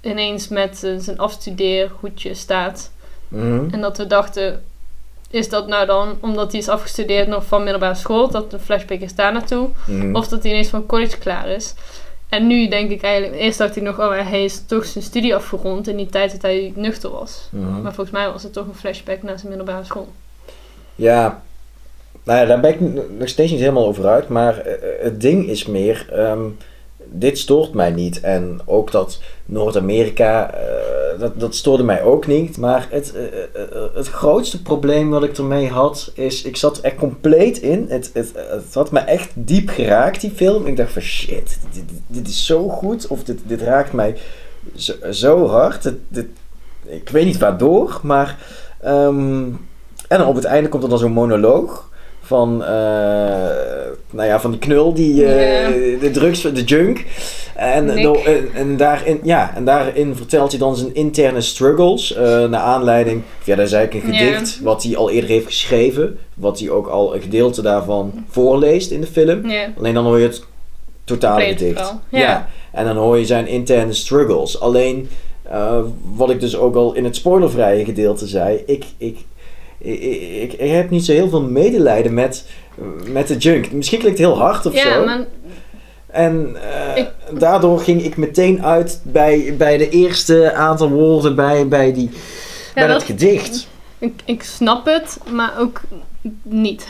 ineens 0.00 0.48
met 0.48 0.84
eh, 0.84 0.92
zijn 0.98 1.18
afstudeerhoedje 1.18 2.34
staat. 2.34 2.90
Mhm. 3.28 3.68
En 3.70 3.80
dat 3.80 3.96
we 3.96 4.06
dachten, 4.06 4.64
is 5.30 5.48
dat 5.48 5.66
nou 5.66 5.86
dan 5.86 6.18
omdat 6.20 6.50
hij 6.52 6.60
is 6.60 6.68
afgestudeerd 6.68 7.28
nog 7.28 7.44
van 7.44 7.62
middelbare 7.62 7.94
school, 7.94 8.30
dat 8.30 8.50
de 8.50 8.58
flashback 8.58 9.00
is 9.00 9.14
daar 9.14 9.32
naartoe, 9.32 9.68
Mhm. 9.86 10.16
of 10.16 10.28
dat 10.28 10.42
hij 10.42 10.50
ineens 10.52 10.68
van 10.68 10.86
college 10.86 11.18
klaar 11.18 11.48
is. 11.48 11.74
En 12.28 12.46
nu 12.46 12.68
denk 12.68 12.90
ik 12.90 13.02
eigenlijk, 13.02 13.40
eerst 13.40 13.58
dacht 13.58 13.76
ik 13.76 13.82
nog, 13.82 13.98
oh 13.98 14.30
hij 14.30 14.44
is 14.44 14.62
toch 14.66 14.84
zijn 14.84 15.04
studie 15.04 15.34
afgerond 15.34 15.88
in 15.88 15.96
die 15.96 16.06
tijd 16.06 16.32
dat 16.32 16.42
hij 16.42 16.72
nuchter 16.76 17.10
was. 17.10 17.48
Mhm. 17.50 17.82
Maar 17.82 17.94
volgens 17.94 18.16
mij 18.16 18.30
was 18.30 18.42
het 18.42 18.52
toch 18.52 18.66
een 18.66 18.74
flashback 18.74 19.22
naar 19.22 19.38
zijn 19.38 19.48
middelbare 19.48 19.84
school. 19.84 20.08
Ja, 20.94 21.42
nou 22.24 22.38
ja, 22.38 22.44
daar 22.44 22.60
ben 22.60 22.72
ik 22.72 22.80
nog 23.18 23.28
steeds 23.28 23.50
niet 23.50 23.60
helemaal 23.60 23.86
over 23.86 24.06
uit. 24.06 24.28
Maar 24.28 24.58
eh, 24.58 25.04
het 25.04 25.20
ding 25.20 25.48
is 25.48 25.66
meer, 25.66 26.06
ehm, 26.12 26.44
dit 27.10 27.38
stoort 27.38 27.72
mij 27.72 27.90
niet. 27.90 28.20
En 28.20 28.60
ook 28.64 28.90
dat 28.90 29.20
Noord-Amerika, 29.44 30.54
eh, 30.54 31.20
dat, 31.20 31.40
dat 31.40 31.54
stoorde 31.54 31.82
mij 31.82 32.02
ook 32.02 32.26
niet. 32.26 32.58
Maar 32.58 32.86
het, 32.90 33.12
eh, 33.14 33.24
eh, 33.24 33.94
het 33.94 34.08
grootste 34.08 34.62
probleem 34.62 35.10
wat 35.10 35.22
ik 35.22 35.38
ermee 35.38 35.68
had, 35.68 36.10
is 36.14 36.42
ik 36.42 36.56
zat 36.56 36.78
er 36.82 36.94
compleet 36.94 37.58
in. 37.58 37.86
Het, 37.88 38.10
het, 38.12 38.32
het 38.34 38.74
had 38.74 38.90
me 38.90 39.00
echt 39.00 39.30
diep 39.34 39.68
geraakt, 39.68 40.20
die 40.20 40.32
film. 40.34 40.66
Ik 40.66 40.76
dacht 40.76 40.92
van 40.92 41.02
shit, 41.02 41.58
dit, 41.72 41.84
dit, 42.06 42.28
is 42.28 42.46
zo 42.46 42.68
goed. 42.68 43.06
Of 43.06 43.24
dit, 43.24 43.40
dit 43.46 43.62
raakt 43.62 43.92
mij 43.92 44.16
zo, 44.76 44.92
zo 45.10 45.46
hard. 45.46 45.92
Ik 46.84 47.08
weet 47.08 47.24
niet 47.24 47.38
waardoor, 47.38 48.00
maar... 48.02 48.38
ehm, 48.80 49.44
en 50.08 50.24
op 50.24 50.34
het 50.34 50.44
einde 50.44 50.68
komt 50.68 50.82
er 50.82 50.88
dan 50.88 50.98
zo'n 50.98 51.12
monoloog 51.12 51.87
van, 52.28 52.64
eh, 52.64 52.68
nou 54.10 54.28
ja, 54.28 54.40
van 54.40 54.50
die 54.50 54.60
knul, 54.60 54.94
die, 54.94 55.24
eh, 55.24 56.00
de 56.00 56.10
drugs, 56.10 56.40
de 56.42 56.62
junk. 56.64 57.04
En, 57.54 57.86
do- 58.02 58.22
en, 58.24 58.48
en 58.54 58.76
daarin, 58.76 59.20
ja, 59.22 59.52
en 59.56 59.64
daarin 59.64 60.16
vertelt 60.16 60.50
hij 60.50 60.58
dan 60.60 60.76
zijn 60.76 60.94
interne 60.94 61.40
struggles. 61.40 62.14
eh 62.14 62.22
naar 62.48 62.60
aanleiding, 62.60 63.22
ja, 63.44 63.56
dat 63.56 63.66
is 63.66 63.72
eigenlijk 63.72 64.06
een 64.06 64.12
gedicht 64.18 64.60
wat 64.62 64.82
hij 64.82 64.96
al 64.96 65.10
eerder 65.10 65.30
heeft 65.30 65.46
geschreven. 65.46 66.18
Wat 66.34 66.58
hij 66.58 66.70
ook 66.70 66.86
al 66.86 67.14
een 67.14 67.20
gedeelte 67.22 67.62
daarvan 67.62 68.12
voorleest 68.30 68.90
in 68.90 69.00
de 69.00 69.06
film. 69.06 69.46
Alleen 69.78 69.94
dan 69.94 70.04
hoor 70.04 70.18
je 70.18 70.26
het 70.26 70.42
totale 71.04 71.40
gedicht. 71.58 71.80
Ja. 72.10 72.18
Ja. 72.18 72.48
En 72.72 72.84
dan 72.84 72.96
hoor 72.96 73.18
je 73.18 73.26
zijn 73.26 73.46
interne 73.46 73.92
struggles. 73.92 74.60
Alleen, 74.60 75.08
wat 76.14 76.30
ik 76.30 76.40
dus 76.40 76.56
ook 76.56 76.74
al 76.76 76.94
in 76.94 77.04
het 77.04 77.16
spoilervrije 77.16 77.84
gedeelte 77.84 78.26
zei, 78.26 78.62
ik, 78.66 78.84
ik, 78.98 79.16
ik, 79.78 80.00
ik, 80.42 80.52
ik 80.52 80.70
heb 80.70 80.90
niet 80.90 81.04
zo 81.04 81.12
heel 81.12 81.28
veel 81.28 81.42
medelijden 81.42 82.14
met, 82.14 82.44
met 83.06 83.28
de 83.28 83.36
junk. 83.36 83.72
Misschien 83.72 83.98
klinkt 83.98 84.18
het 84.18 84.26
heel 84.28 84.38
hard 84.38 84.66
of 84.66 84.74
ja 84.74 84.92
zo. 84.92 85.04
maar 85.04 85.24
En 86.06 86.56
eh, 86.62 86.96
Ik- 86.96 87.38
daardoor 87.38 87.80
ging 87.80 88.02
ik 88.04 88.16
meteen 88.16 88.64
uit 88.64 89.00
bij, 89.04 89.54
bij 89.58 89.76
de 89.78 89.88
eerste 89.88 90.52
aantal 90.54 90.88
woorden 90.90 91.34
bij, 91.36 91.68
bij, 91.68 91.92
die, 91.92 92.10
bij 92.74 92.86
dat 92.86 92.92
dat- 92.98 93.02
gedicht. 93.08 93.68
ik, 93.98 94.12
ik 94.24 94.42
snap 94.42 94.86
het, 94.86 95.18
maar 95.32 95.52
ook 95.58 95.80
niet. 96.42 96.86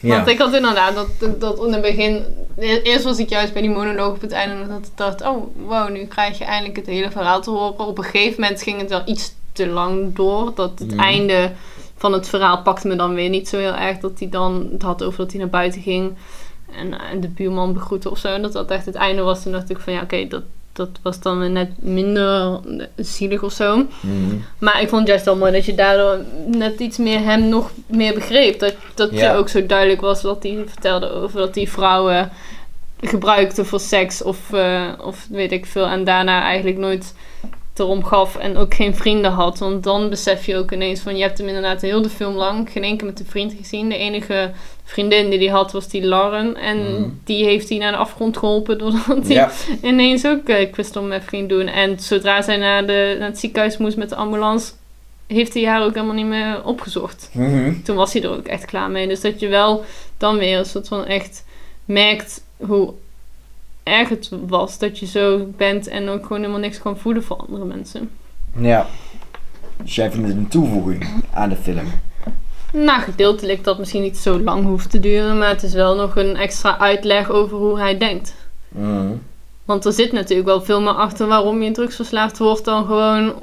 Ja. 0.00 0.16
Want 0.16 0.28
ik 0.28 0.38
had 0.38 0.54
inderdaad 0.54 0.94
dat, 0.94 1.06
dat, 1.18 1.40
dat 1.40 1.66
in 1.66 1.72
het 1.72 1.82
begin... 1.82 2.22
e- 2.58 2.80
Eerst 2.82 3.04
was 3.04 3.18
ik 3.18 3.28
juist 3.28 3.52
bij 3.52 3.62
die 3.62 3.70
monoloog 3.70 4.14
op 4.14 4.20
het 4.20 4.32
einde 4.32 4.54
en 4.62 4.68
dat 4.68 4.78
ik 4.78 4.90
dacht... 4.94 5.22
Oh, 5.22 5.44
wow, 5.66 5.90
nu 5.90 6.04
krijg 6.06 6.38
je 6.38 6.44
eindelijk 6.44 6.76
het 6.76 6.86
hele 6.86 7.10
verhaal 7.10 7.40
te 7.40 7.50
horen. 7.50 7.78
Op 7.86 7.98
een 7.98 8.04
gegeven 8.04 8.40
moment 8.40 8.62
ging 8.62 8.80
het 8.80 8.90
wel 8.90 9.02
iets 9.06 9.34
te 9.52 9.66
lang 9.66 10.14
door. 10.16 10.52
Dat 10.54 10.70
het 10.78 10.90
Mhm. 10.90 11.00
einde 11.00 11.50
van 12.06 12.14
het 12.14 12.28
verhaal 12.28 12.62
pakte 12.62 12.88
me 12.88 12.96
dan 12.96 13.14
weer 13.14 13.28
niet 13.28 13.48
zo 13.48 13.58
heel 13.58 13.74
erg. 13.74 13.98
Dat 13.98 14.18
hij 14.18 14.28
dan 14.28 14.68
het 14.72 14.82
had 14.82 15.02
over 15.02 15.18
dat 15.18 15.30
hij 15.30 15.40
naar 15.40 15.48
buiten 15.50 15.82
ging. 15.82 16.12
En, 16.76 16.92
eh, 16.92 17.20
de 17.20 17.28
buurman 17.28 17.72
begroette 17.72 18.10
of 18.10 18.18
zo. 18.18 18.28
En 18.28 18.42
dat 18.42 18.52
dat 18.52 18.70
echt 18.70 18.86
het 18.86 18.94
einde 18.94 19.22
was. 19.22 19.42
Toen 19.42 19.52
dacht 19.52 19.70
ik 19.70 19.78
van 19.78 19.92
ja, 19.92 20.02
oké, 20.02 20.28
dat, 20.28 20.42
dat 20.72 20.88
was 21.02 21.20
dan 21.20 21.38
weer 21.38 21.50
net 21.50 21.70
minder 21.78 22.60
zielig 22.96 23.42
of 23.42 23.52
zo. 23.52 23.76
Mhm. 23.76 24.34
Maar 24.58 24.80
ik 24.80 24.88
vond 24.88 25.00
het 25.00 25.08
juist 25.10 25.24
wel 25.24 25.36
mooi 25.36 25.52
dat 25.52 25.64
je 25.64 25.74
daardoor 25.74 26.18
net 26.46 26.80
iets 26.80 26.98
meer 26.98 27.20
hem 27.20 27.48
nog 27.48 27.70
meer 27.86 28.14
begreep. 28.14 28.58
Dat, 28.58 28.74
dat 28.94 29.10
Ja. 29.12 29.32
je 29.32 29.38
ook 29.38 29.48
zo 29.48 29.66
duidelijk 29.66 30.00
was 30.00 30.22
wat 30.22 30.42
hij 30.42 30.64
vertelde 30.66 31.10
over 31.10 31.38
dat 31.38 31.54
hij 31.54 31.66
vrouwen 31.66 32.30
gebruikte 33.00 33.64
voor 33.64 33.80
seks 33.80 34.22
of, 34.22 34.52
eh, 34.52 34.84
of 35.04 35.26
weet 35.30 35.52
ik 35.52 35.66
veel. 35.66 35.86
En 35.86 36.04
daarna 36.04 36.42
eigenlijk 36.42 36.78
nooit 36.78 37.14
erom 37.78 38.04
gaf 38.04 38.36
en 38.36 38.56
ook 38.56 38.74
geen 38.74 38.96
vrienden 38.96 39.30
had. 39.30 39.58
Want 39.58 39.82
dan 39.84 40.08
besef 40.08 40.46
je 40.46 40.56
ook 40.56 40.72
ineens 40.72 41.00
van 41.00 41.16
je 41.16 41.22
hebt 41.22 41.38
hem 41.38 41.46
inderdaad 41.46 41.80
heel 41.82 42.02
de 42.02 42.08
film 42.08 42.34
lang 42.34 42.70
geen 42.70 42.96
keer 42.96 43.06
met 43.06 43.20
een 43.20 43.26
vriend 43.26 43.54
gezien. 43.58 43.88
De 43.88 43.96
enige 43.96 44.50
vriendin 44.84 45.30
die 45.30 45.38
hij 45.38 45.48
had 45.48 45.72
was 45.72 45.88
die 45.88 46.02
Lauren. 46.02 46.56
En 46.56 46.78
Mhm. 46.78 47.08
die 47.24 47.44
heeft 47.44 47.68
hij 47.68 47.78
naar 47.78 47.92
de 47.92 47.98
afgrond 47.98 48.36
geholpen 48.36 48.78
doordat 48.78 49.26
hij 49.26 49.34
Ja. 49.34 49.50
ineens 49.82 50.26
ook 50.26 50.48
uh, 50.48 50.70
crystal 50.72 51.02
meth 51.02 51.28
ging 51.28 51.48
doen. 51.48 51.66
En 51.66 52.00
zodra 52.00 52.42
zij 52.42 52.56
naar, 52.56 52.86
de, 52.86 53.16
naar 53.18 53.28
het 53.28 53.38
ziekenhuis 53.38 53.76
moest 53.76 53.96
met 53.96 54.08
de 54.08 54.16
ambulance, 54.16 54.72
heeft 55.26 55.54
hij 55.54 55.64
haar 55.66 55.82
ook 55.84 55.94
helemaal 55.94 56.14
niet 56.14 56.26
meer 56.26 56.64
opgezocht. 56.64 57.30
Mhm. 57.32 57.72
Toen 57.84 57.96
was 57.96 58.12
hij 58.12 58.22
er 58.22 58.30
ook 58.30 58.46
echt 58.46 58.64
klaar 58.64 58.90
mee. 58.90 59.08
Dus 59.08 59.20
dat 59.20 59.40
je 59.40 59.48
wel 59.48 59.84
dan 60.18 60.38
weer 60.38 60.58
een 60.58 60.64
soort 60.64 60.88
van 60.88 61.04
echt 61.04 61.44
merkt 61.84 62.44
hoe 62.56 62.92
erg 63.86 64.08
het 64.08 64.28
was 64.46 64.78
dat 64.78 64.98
je 64.98 65.06
zo 65.06 65.46
bent 65.56 65.86
en 65.88 66.08
ook 66.08 66.22
gewoon 66.22 66.38
helemaal 66.40 66.60
niks 66.60 66.78
kan 66.78 66.98
voelen 66.98 67.22
voor 67.24 67.36
andere 67.36 67.64
mensen. 67.64 68.10
ja. 68.58 68.86
Dus 69.82 69.94
jij 69.94 70.10
vindt 70.10 70.28
het 70.28 70.36
een 70.36 70.48
toevoeging 70.48 71.24
aan 71.32 71.48
de 71.48 71.56
film. 71.56 71.86
Nou, 72.72 73.00
gedeeltelijk 73.00 73.64
dat 73.64 73.78
misschien 73.78 74.02
niet 74.02 74.16
zo 74.18 74.40
lang 74.40 74.64
hoeft 74.64 74.90
te 74.90 75.00
duren, 75.00 75.38
maar 75.38 75.48
het 75.48 75.62
is 75.62 75.72
wel 75.72 75.94
nog 75.96 76.16
een 76.16 76.36
extra 76.36 76.78
uitleg 76.78 77.30
over 77.30 77.56
hoe 77.58 77.78
hij 77.78 77.98
denkt. 77.98 78.34
Mhm. 78.68 79.06
Want 79.64 79.84
er 79.84 79.92
zit 79.92 80.12
natuurlijk 80.12 80.48
wel 80.48 80.62
veel 80.62 80.80
meer 80.80 80.92
achter 80.92 81.26
waarom 81.26 81.62
je 81.62 81.70
drugsverslaafd 81.70 82.38
wordt 82.38 82.64
dan 82.64 82.84
gewoon 82.86 83.34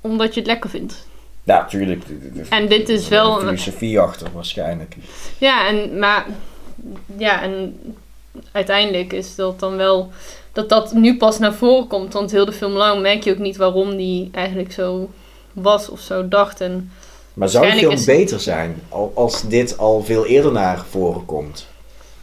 omdat 0.00 0.34
je 0.34 0.40
het 0.40 0.48
lekker 0.48 0.70
vindt. 0.70 1.06
Ja, 1.44 1.64
tuurlijk. 1.64 2.02
En 2.48 2.68
dit 2.68 2.88
is 2.88 3.08
wel 3.08 3.26
Een 3.40 3.48
een- 3.48 3.58
filosofie 3.58 4.00
achter 4.00 4.28
waarschijnlijk. 4.34 4.96
Ja, 5.38 5.66
en, 5.68 5.98
maar, 5.98 6.26
ja, 7.18 7.42
en 7.42 7.80
uiteindelijk 8.52 9.12
is 9.12 9.34
dat 9.34 9.60
dan 9.60 9.76
wel 9.76 10.10
dat 10.52 10.68
dat 10.68 10.92
nu 10.92 11.16
pas 11.16 11.38
naar 11.38 11.54
voren 11.54 11.86
komt. 11.86 12.12
Want 12.12 12.30
heel 12.30 12.44
de 12.44 12.52
film 12.52 12.72
lang 12.72 13.00
merk 13.02 13.24
je 13.24 13.32
ook 13.32 13.38
niet 13.38 13.56
waarom 13.56 13.96
die 13.96 14.28
eigenlijk 14.32 14.72
zo 14.72 15.10
was 15.52 15.88
of 15.88 16.00
zo 16.00 16.28
dacht. 16.28 16.60
En 16.60 16.90
Maar 17.34 17.48
zou 17.48 17.70
de 17.70 17.76
film 17.76 18.04
beter 18.04 18.40
zijn 18.40 18.82
al- 18.88 19.12
als 19.14 19.42
dit 19.48 19.78
al 19.78 20.02
veel 20.04 20.26
eerder 20.26 20.52
naar 20.52 20.84
voren 20.90 21.24
komt? 21.24 21.66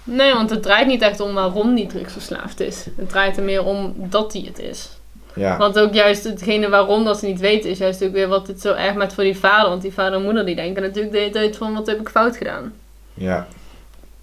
nee, 0.04 0.34
want 0.34 0.50
het 0.50 0.64
draait 0.64 0.88
niet 0.88 1.02
echt 1.02 1.20
om 1.20 1.34
waarom 1.34 1.76
die 1.76 1.88
drugsverslaafd 1.88 2.60
is. 2.60 2.86
Het 2.98 3.10
draait 3.10 3.38
er 3.38 3.44
meer 3.44 3.64
om 3.66 3.94
dat 3.98 4.34
hij 4.34 4.42
het 4.46 4.60
is. 4.60 4.90
Ja. 5.36 5.58
Want 5.58 5.80
ook 5.80 5.94
juist 5.94 6.24
hetgene 6.24 6.70
waarom 6.70 7.04
dat 7.04 7.20
ze 7.20 7.26
niet 7.26 7.40
weten, 7.40 7.70
is 7.70 7.78
juist 7.78 8.04
ook 8.04 8.12
weer 8.12 8.28
wat 8.28 8.48
het 8.48 8.62
zo 8.62 8.74
erg 8.74 8.96
maakt 8.96 9.14
voor 9.14 9.24
die 9.24 9.38
vader. 9.38 9.70
Want 9.70 9.82
die 9.82 9.94
vader 9.94 10.14
en 10.20 10.24
moeder 10.26 10.46
die 10.46 10.56
denken 10.56 10.82
natuurlijk 10.82 11.14
de 11.14 11.20
hele 11.20 11.30
tijd 11.32 11.58
van 11.58 11.74
wat 11.74 11.88
heb 11.88 12.00
ik 12.00 12.10
fout 12.10 12.38
gedaan. 12.38 12.74
ja. 13.14 13.48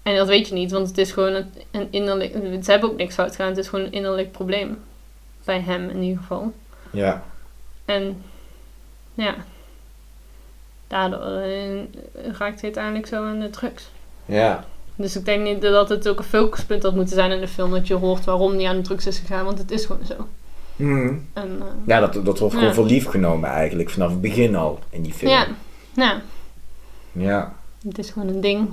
En 0.03 0.15
dat 0.15 0.27
weet 0.27 0.47
je 0.47 0.53
niet, 0.53 0.71
want 0.71 0.87
het 0.87 0.97
is 0.97 1.11
gewoon 1.11 1.33
een, 1.33 1.49
een 1.71 1.87
innerlijk... 1.91 2.33
Ze 2.63 2.71
hebben 2.71 2.89
ook 2.89 2.97
niks 2.97 3.13
fout 3.15 3.31
gedaan, 3.31 3.47
het 3.47 3.57
is 3.57 3.67
gewoon 3.67 3.85
een 3.85 3.91
innerlijk 3.91 4.31
probleem. 4.31 4.77
Bij 5.43 5.59
hem 5.61 5.89
in 5.89 6.01
ieder 6.01 6.21
geval. 6.21 6.53
Ja. 6.91 7.23
En 7.85 8.21
ja, 9.13 9.35
daardoor 10.87 11.19
eh, 11.19 11.79
raakt 12.23 12.39
hij 12.55 12.63
uiteindelijk 12.63 13.07
zo 13.07 13.25
aan 13.25 13.39
de 13.39 13.49
drugs. 13.49 13.89
Ja. 14.25 14.65
Dus 14.95 15.15
ik 15.15 15.25
denk 15.25 15.43
niet 15.43 15.61
dat 15.61 15.89
het 15.89 16.07
ook 16.07 16.17
een 16.17 16.23
focuspunt 16.23 16.83
had 16.83 16.95
moeten 16.95 17.15
zijn 17.15 17.31
in 17.31 17.39
de 17.39 17.47
film. 17.47 17.71
Dat 17.71 17.87
je 17.87 17.93
hoort 17.93 18.25
waarom 18.25 18.53
hij 18.53 18.67
aan 18.67 18.75
de 18.75 18.81
drugs 18.81 19.07
is 19.07 19.17
gegaan, 19.19 19.45
want 19.45 19.57
het 19.57 19.71
is 19.71 19.85
gewoon 19.85 20.05
zo. 20.05 20.27
Mhm. 20.75 21.13
En, 21.33 21.57
eh, 21.61 21.65
Ja, 21.85 21.99
dat, 21.99 22.13
dat 22.25 22.39
wordt 22.39 22.53
Ja. 22.53 22.59
gewoon 22.59 22.73
voor 22.73 22.85
lief 22.85 23.05
genomen 23.05 23.49
eigenlijk 23.49 23.89
vanaf 23.89 24.09
het 24.09 24.21
begin 24.21 24.55
al 24.55 24.79
in 24.89 25.01
die 25.01 25.13
film. 25.13 25.31
ja, 25.31 25.47
ja, 25.95 26.21
Ja. 27.11 27.53
het 27.87 27.97
is 27.97 28.09
gewoon 28.09 28.27
een 28.27 28.41
ding. 28.41 28.69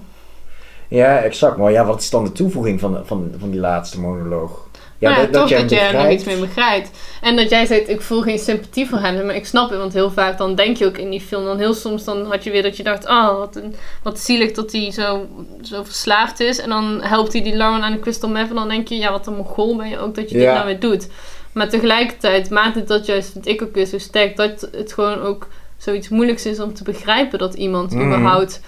Ja, 0.90 1.18
exact. 1.18 1.56
Maar 1.56 1.72
ja, 1.72 1.84
wat 1.84 2.00
is 2.00 2.10
dan 2.10 2.24
de 2.24 2.32
toevoeging 2.32 2.80
van, 2.80 3.00
van, 3.04 3.32
van 3.38 3.50
die 3.50 3.60
laatste 3.60 4.00
monoloog? 4.00 4.68
Ja, 4.98 5.08
dat, 5.08 5.16
Nou 5.18 5.32
toch 5.32 5.48
jij 5.48 5.60
dat 5.60 5.70
je 5.70 5.76
er 5.76 5.82
nog 5.82 5.92
begrijpt. 5.92 6.20
iets 6.20 6.24
mee 6.24 6.40
begrijpt. 6.40 6.90
En 7.20 7.36
dat 7.36 7.50
jij 7.50 7.66
zegt, 7.66 7.88
ik 7.88 8.00
voel 8.00 8.22
geen 8.22 8.38
sympathie 8.38 8.88
voor 8.88 8.98
hem. 8.98 9.26
Maar 9.26 9.34
ik 9.34 9.46
snap 9.46 9.70
het, 9.70 9.78
want 9.78 9.92
heel 9.92 10.10
vaak 10.10 10.38
dan 10.38 10.54
denk 10.54 10.76
je 10.76 10.86
ook 10.86 10.98
in 10.98 11.10
die 11.10 11.20
film. 11.20 11.44
Dan 11.44 11.58
heel 11.58 11.74
soms 11.74 12.04
dan 12.04 12.26
had 12.26 12.44
je 12.44 12.50
weer 12.50 12.62
dat 12.62 12.76
je 12.76 12.82
dacht, 12.82 13.06
oh, 13.08 13.38
wat, 13.38 13.56
een, 13.56 13.74
wat 14.02 14.18
zielig 14.18 14.52
dat 14.52 14.72
hij 14.72 14.90
zo, 14.92 15.26
zo 15.62 15.82
verslaafd 15.84 16.40
is. 16.40 16.58
En 16.60 16.68
dan 16.68 17.00
helpt 17.02 17.32
hij 17.32 17.42
die 17.42 17.56
Lauren 17.56 17.82
aan 17.82 17.92
de 17.92 17.98
crystal 18.00 18.28
meth. 18.28 18.48
En 18.48 18.54
dan 18.54 18.68
denk 18.68 18.88
je, 18.88 18.96
ja, 18.96 19.10
wat 19.10 19.26
een 19.26 19.34
mogol 19.36 19.76
ben 19.76 19.88
je 19.88 19.98
ook 19.98 20.14
dat 20.14 20.30
je 20.30 20.38
dit 20.38 20.46
nou 20.46 20.66
weer 20.66 20.80
doet. 20.80 21.08
Maar 21.52 21.68
tegelijkertijd 21.68 22.50
maakt 22.50 22.74
het 22.74 22.88
dat 22.88 23.06
juist, 23.06 23.32
vind 23.32 23.46
ik 23.46 23.62
ook 23.62 23.74
weer 23.74 23.86
zo 23.86 23.98
sterk, 23.98 24.36
dat 24.36 24.68
het 24.72 24.92
gewoon 24.92 25.20
ook 25.20 25.48
zoiets 25.76 26.08
moeilijks 26.08 26.46
is 26.46 26.60
om 26.60 26.74
te 26.74 26.82
begrijpen 26.84 27.38
dat 27.38 27.54
iemand 27.54 27.92
Mhm. 27.92 28.06
überhaupt 28.06 28.60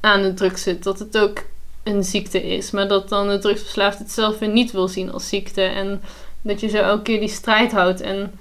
aan 0.00 0.22
de 0.22 0.34
drugs 0.34 0.62
zit. 0.62 0.82
Dat 0.82 0.98
het 0.98 1.18
ook 1.18 1.38
een 1.84 2.04
ziekte 2.04 2.42
is. 2.42 2.70
Maar 2.70 2.88
dat 2.88 3.08
dan 3.08 3.28
de 3.28 3.38
drugsverslaafd 3.38 3.98
het 3.98 4.10
zelf 4.10 4.38
weer 4.38 4.48
niet 4.48 4.70
wil 4.70 4.88
zien 4.88 5.12
als 5.12 5.28
ziekte. 5.28 5.62
En 5.62 6.02
dat 6.42 6.60
je 6.60 6.68
zo 6.68 6.76
elke 6.76 7.02
keer 7.02 7.20
die 7.20 7.28
strijd 7.28 7.72
houdt. 7.72 8.00
En 8.00 8.38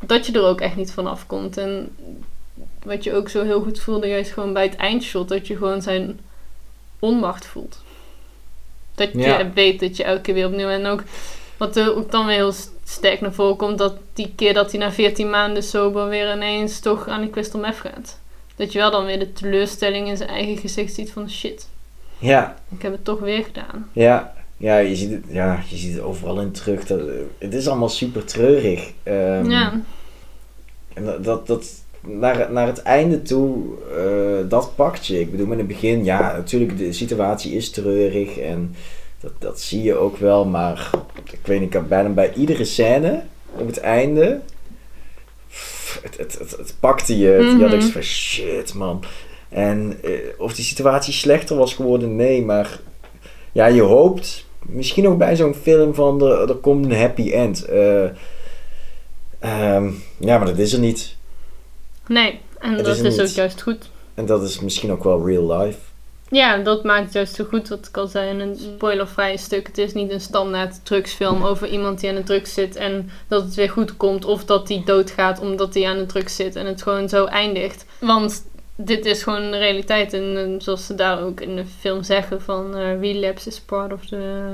dat 0.00 0.26
je 0.26 0.32
er 0.32 0.44
ook 0.44 0.60
echt 0.60 0.76
niet 0.76 0.92
van 0.92 1.06
afkomt. 1.06 1.56
En 1.56 1.96
wat 2.82 3.04
je 3.04 3.14
ook 3.14 3.28
zo 3.28 3.44
heel 3.44 3.60
goed 3.62 3.80
voelde, 3.80 4.08
juist 4.08 4.32
gewoon 4.32 4.52
bij 4.52 4.62
het 4.62 4.76
eindshot, 4.76 5.28
dat 5.28 5.46
je 5.46 5.56
gewoon 5.56 5.82
zijn 5.82 6.20
onmacht 6.98 7.46
voelt. 7.46 7.82
Dat 8.94 9.12
je 9.12 9.18
Ja. 9.18 9.52
weet 9.52 9.80
dat 9.80 9.96
je 9.96 10.04
elke 10.04 10.20
keer 10.20 10.34
weer 10.34 10.46
opnieuw. 10.46 10.68
En 10.68 10.86
ook 10.86 11.02
wat 11.56 11.76
er 11.76 11.96
ook 11.96 12.10
dan 12.10 12.26
weer 12.26 12.36
heel 12.36 12.54
sterk 12.84 13.20
naar 13.20 13.32
voren 13.32 13.56
komt, 13.56 13.78
dat 13.78 13.94
die 14.12 14.32
keer 14.36 14.54
dat 14.54 14.70
hij 14.70 14.80
na 14.80 14.92
14 14.92 15.30
maanden 15.30 15.62
sober 15.62 16.08
weer 16.08 16.34
ineens 16.34 16.80
toch 16.80 17.08
aan 17.08 17.20
de 17.20 17.30
crystal 17.30 17.60
meth 17.60 17.76
gaat. 17.76 18.18
Dat 18.56 18.72
je 18.72 18.78
wel 18.78 18.90
dan 18.90 19.04
weer 19.04 19.18
de 19.18 19.32
teleurstelling 19.32 20.08
in 20.08 20.16
zijn 20.16 20.28
eigen 20.28 20.56
gezicht 20.56 20.94
ziet 20.94 21.12
van 21.12 21.30
shit, 21.30 21.68
Ja, 22.26 22.56
ik 22.76 22.82
heb 22.82 22.92
het 22.92 23.04
toch 23.04 23.20
weer 23.20 23.44
gedaan. 23.44 23.88
ja. 23.92 24.34
Ja, 24.58 24.76
je 24.78 24.96
ziet 24.96 25.10
het, 25.10 25.22
ja, 25.28 25.62
je 25.68 25.76
ziet 25.76 25.92
het 25.94 26.02
overal 26.02 26.40
in 26.40 26.50
terug. 26.52 26.86
Dat, 26.86 27.00
het 27.38 27.54
is 27.54 27.68
allemaal 27.68 27.88
super 27.88 28.24
treurig. 28.24 28.92
Ehm, 29.02 29.50
ja, 29.50 29.80
En 30.94 31.04
dat, 31.04 31.24
dat, 31.24 31.46
dat 31.46 31.70
naar, 32.00 32.52
naar 32.52 32.66
het 32.66 32.82
einde 32.82 33.22
toe, 33.22 33.56
eh, 33.96 34.48
dat 34.50 34.74
pakt 34.76 35.06
je. 35.06 35.20
Ik 35.20 35.30
bedoel, 35.30 35.52
in 35.52 35.58
het 35.58 35.66
begin, 35.66 36.04
ja, 36.04 36.32
natuurlijk, 36.36 36.78
de 36.78 36.92
situatie 36.92 37.52
is 37.52 37.70
treurig 37.70 38.38
en 38.38 38.74
dat, 39.20 39.32
dat 39.38 39.60
zie 39.60 39.82
je 39.82 39.94
ook 39.94 40.16
wel, 40.16 40.44
maar 40.44 40.90
ik 41.32 41.38
weet 41.46 41.58
niet, 41.60 41.68
ik 41.68 41.74
had 41.74 41.88
bijna 41.88 42.08
bij 42.08 42.32
iedere 42.34 42.64
scène 42.64 43.22
op 43.58 43.66
het 43.66 43.78
einde, 43.78 44.40
pff, 45.48 46.00
het, 46.02 46.16
het, 46.16 46.38
het, 46.38 46.50
het 46.50 46.74
pakte 46.80 47.18
je. 47.18 47.28
Je 47.30 47.58
had 47.60 47.70
Mhm. 47.70 47.74
echt 47.74 47.90
van 47.90 48.02
shit, 48.02 48.74
man. 48.74 49.04
En 49.48 49.98
eh, 50.02 50.10
of 50.38 50.54
die 50.54 50.64
situatie 50.64 51.12
slechter 51.12 51.56
was 51.56 51.74
geworden, 51.74 52.16
nee, 52.16 52.44
maar 52.44 52.80
ja, 53.52 53.66
je 53.66 53.82
hoopt, 53.82 54.46
misschien 54.62 55.08
ook 55.08 55.18
bij 55.18 55.36
zo'n 55.36 55.54
film 55.54 55.94
van, 55.94 56.22
er, 56.22 56.48
er 56.48 56.54
komt 56.54 56.84
een 56.84 56.98
happy 56.98 57.30
end. 57.30 57.64
Eh, 57.64 58.04
ehm, 59.38 59.90
ja, 60.18 60.38
maar 60.38 60.46
dat 60.46 60.58
is 60.58 60.72
er 60.72 60.78
niet. 60.78 61.16
nee, 62.06 62.40
en 62.58 62.76
dat 62.76 62.86
is 62.86 63.00
is, 63.00 63.20
ook 63.20 63.26
juist 63.36 63.62
goed. 63.62 63.90
En 64.14 64.26
dat 64.26 64.42
is 64.42 64.60
misschien 64.60 64.92
ook 64.92 65.04
wel 65.04 65.26
real 65.26 65.58
life. 65.58 65.78
Ja, 66.30 66.56
dat 66.56 66.84
maakt 66.84 67.12
juist 67.12 67.34
zo 67.34 67.44
goed 67.44 67.68
wat 67.68 67.86
ik 67.86 67.96
al 67.96 68.06
zei 68.06 68.30
in 68.30 68.40
een 68.40 68.56
spoilervrije 68.56 69.36
stuk. 69.36 69.66
Het 69.66 69.78
is 69.78 69.92
niet 69.92 70.10
een 70.10 70.20
standaard 70.20 70.84
drugsfilm 70.84 71.44
over 71.44 71.68
iemand 71.68 72.00
die 72.00 72.08
aan 72.08 72.14
de 72.14 72.22
drugs 72.22 72.54
zit 72.54 72.76
en 72.76 73.10
dat 73.28 73.42
het 73.42 73.54
weer 73.54 73.70
goed 73.70 73.96
komt. 73.96 74.24
Of 74.24 74.44
dat 74.44 74.68
hij 74.68 74.82
doodgaat 74.84 75.40
omdat 75.40 75.74
hij 75.74 75.86
aan 75.86 75.98
de 75.98 76.06
drugs 76.06 76.36
zit 76.36 76.56
en 76.56 76.66
het 76.66 76.82
gewoon 76.82 77.08
zo 77.08 77.24
eindigt. 77.24 77.84
Want 78.00 78.44
dit 78.76 79.04
is 79.04 79.22
gewoon 79.22 79.50
de 79.50 79.58
realiteit. 79.58 80.12
En, 80.12 80.56
zoals 80.58 80.86
ze 80.86 80.94
daar 80.94 81.22
ook 81.22 81.40
in 81.40 81.56
de 81.56 81.64
film 81.78 82.02
zeggen 82.02 82.42
van 82.42 82.76
eh, 82.76 83.00
relapse 83.00 83.48
is 83.48 83.60
part 83.60 83.92
of 83.92 84.06
the... 84.06 84.52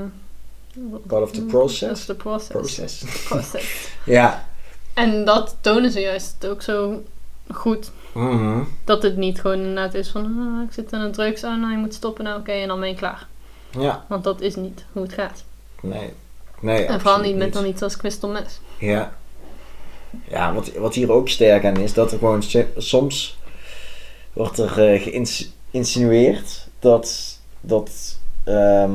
Part 1.07 1.23
of 1.23 1.31
the 1.31 1.41
process. 1.41 1.79
That's 1.79 2.05
the 2.05 2.15
process. 2.15 2.51
Process. 2.51 3.03
Process. 3.27 3.91
Ja. 4.05 4.47
En 4.93 5.25
dat 5.25 5.57
tonen 5.61 5.91
ze 5.91 5.99
juist 5.99 6.47
ook 6.47 6.61
zo 6.61 7.03
goed. 7.51 7.91
Mhm. 8.13 8.63
Dat 8.83 9.03
het 9.03 9.17
niet 9.17 9.41
gewoon 9.41 9.57
inderdaad 9.57 9.93
is 9.93 10.09
van... 10.09 10.23
ah, 10.23 10.67
ik 10.67 10.73
zit 10.73 10.93
aan 10.93 11.05
de 11.05 11.09
drugs, 11.09 11.43
oh 11.43 11.59
nou, 11.59 11.71
je 11.71 11.77
moet 11.77 11.93
stoppen, 11.93 12.23
nou 12.23 12.39
oké, 12.39 12.51
en 12.51 12.67
dan 12.67 12.79
ben 12.79 12.89
je 12.89 12.95
klaar. 12.95 13.27
Ja. 13.79 14.05
Want 14.07 14.23
dat 14.23 14.41
is 14.41 14.55
niet 14.55 14.85
hoe 14.91 15.03
het 15.03 15.13
gaat. 15.13 15.43
Nee. 15.81 16.13
Nee, 16.59 16.85
en 16.85 17.01
vooral 17.01 17.19
niet 17.19 17.35
met 17.35 17.53
dan 17.53 17.65
iets 17.65 17.81
als 17.81 17.97
crystal 17.97 18.29
meth. 18.29 18.59
Ja. 18.77 19.13
Ja, 20.27 20.53
wat, 20.53 20.71
wat 20.73 20.93
hier 20.93 21.11
ook 21.11 21.29
sterk 21.29 21.65
aan 21.65 21.77
is, 21.77 21.93
dat 21.93 22.11
er 22.11 22.17
gewoon 22.17 22.43
soms 22.77 23.37
wordt 24.33 24.57
er 24.57 24.93
eh, 24.93 25.01
geïnsinueerd 25.71 26.67
dat, 26.79 27.39
dat, 27.61 28.19
ehm, 28.43 28.91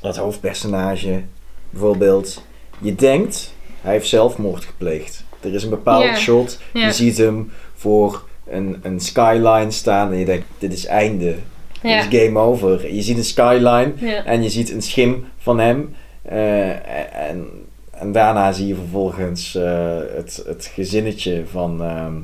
dat 0.00 0.16
hoofdpersonage 0.16 1.22
bijvoorbeeld, 1.70 2.42
je 2.80 2.94
denkt, 2.94 3.54
hij 3.80 3.92
heeft 3.92 4.08
zelfmoord 4.08 4.64
gepleegd. 4.64 5.24
Er 5.40 5.54
is 5.54 5.62
een 5.62 5.70
bepaald 5.70 6.04
shot, 6.16 6.58
je 6.72 6.92
ziet 6.92 7.16
hem 7.16 7.52
voor 7.74 8.24
een, 8.46 8.78
een 8.82 9.00
skyline 9.00 9.70
staan 9.70 10.12
en 10.12 10.18
je 10.18 10.24
denkt, 10.24 10.46
dit 10.58 10.72
is 10.72 10.86
einde. 10.86 11.34
Dit 11.82 11.90
is 12.12 12.20
game 12.20 12.38
over. 12.38 12.94
Je 12.94 13.02
ziet 13.02 13.16
een 13.16 13.24
skyline 13.24 13.92
en 14.24 14.42
je 14.42 14.48
ziet 14.50 14.70
een 14.70 14.82
schim 14.82 15.24
van 15.38 15.58
hem. 15.58 15.94
eh, 16.22 17.28
en, 17.28 17.46
en 17.90 18.12
daarna 18.12 18.52
zie 18.52 18.66
je 18.66 18.74
vervolgens 18.74 19.54
eh, 19.54 19.98
het, 20.14 20.42
het 20.46 20.70
gezinnetje 20.74 21.42
van, 21.50 21.82
ehm, 21.82 22.14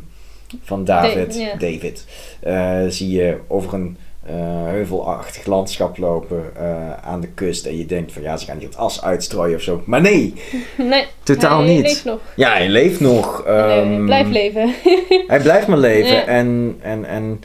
van 0.63 0.85
David. 0.85 1.47
David 1.59 2.05
eh, 2.41 2.81
zie 2.89 3.11
je 3.11 3.39
over 3.49 3.75
een 3.75 3.97
eh, 4.29 4.35
heuvelachtig 4.65 5.47
landschap 5.47 5.99
lopen 5.99 6.57
eh, 6.57 6.93
aan 6.93 7.21
de 7.21 7.29
kust. 7.29 7.67
En 7.67 7.79
je 7.79 7.87
denkt 7.87 8.13
van 8.13 8.23
ja, 8.23 8.37
ze 8.37 8.47
gaan 8.47 8.59
hier 8.59 8.69
het 8.69 8.77
as 8.77 9.03
uitstrooien 9.03 9.57
of 9.57 9.63
zo. 9.63 9.83
Maar 9.87 10.01
nee, 10.01 10.35
Nee. 10.77 11.07
Totaal 11.23 11.63
hij 11.63 11.75
niet. 11.75 11.83
leeft 11.83 12.05
nog. 12.05 12.21
ja, 12.37 12.53
hij 12.53 12.69
leeft 12.69 13.01
nog. 13.01 13.45
Nee, 13.47 13.55
ehm, 13.57 14.05
blijf 14.05 14.29
leven. 14.29 14.75
hij 15.27 15.41
blijft 15.41 15.67
maar 15.67 15.79
leven. 15.79 16.13
Ja. 16.13 16.25
En, 16.27 16.79
en, 16.81 17.05
en 17.05 17.41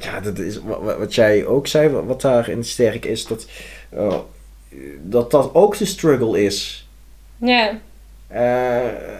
ja, 0.00 0.20
dat 0.20 0.38
is 0.38 0.60
wat, 0.62 0.98
wat 0.98 1.14
jij 1.14 1.46
ook 1.46 1.66
zei, 1.66 1.88
wat, 1.88 2.04
wat 2.04 2.20
daarin 2.20 2.64
sterk 2.64 3.04
is, 3.04 3.26
dat, 3.26 3.46
dat 5.02 5.30
dat 5.30 5.54
ook 5.54 5.76
de 5.78 5.84
struggle 5.84 6.42
is. 6.44 6.88
ja. 7.36 7.78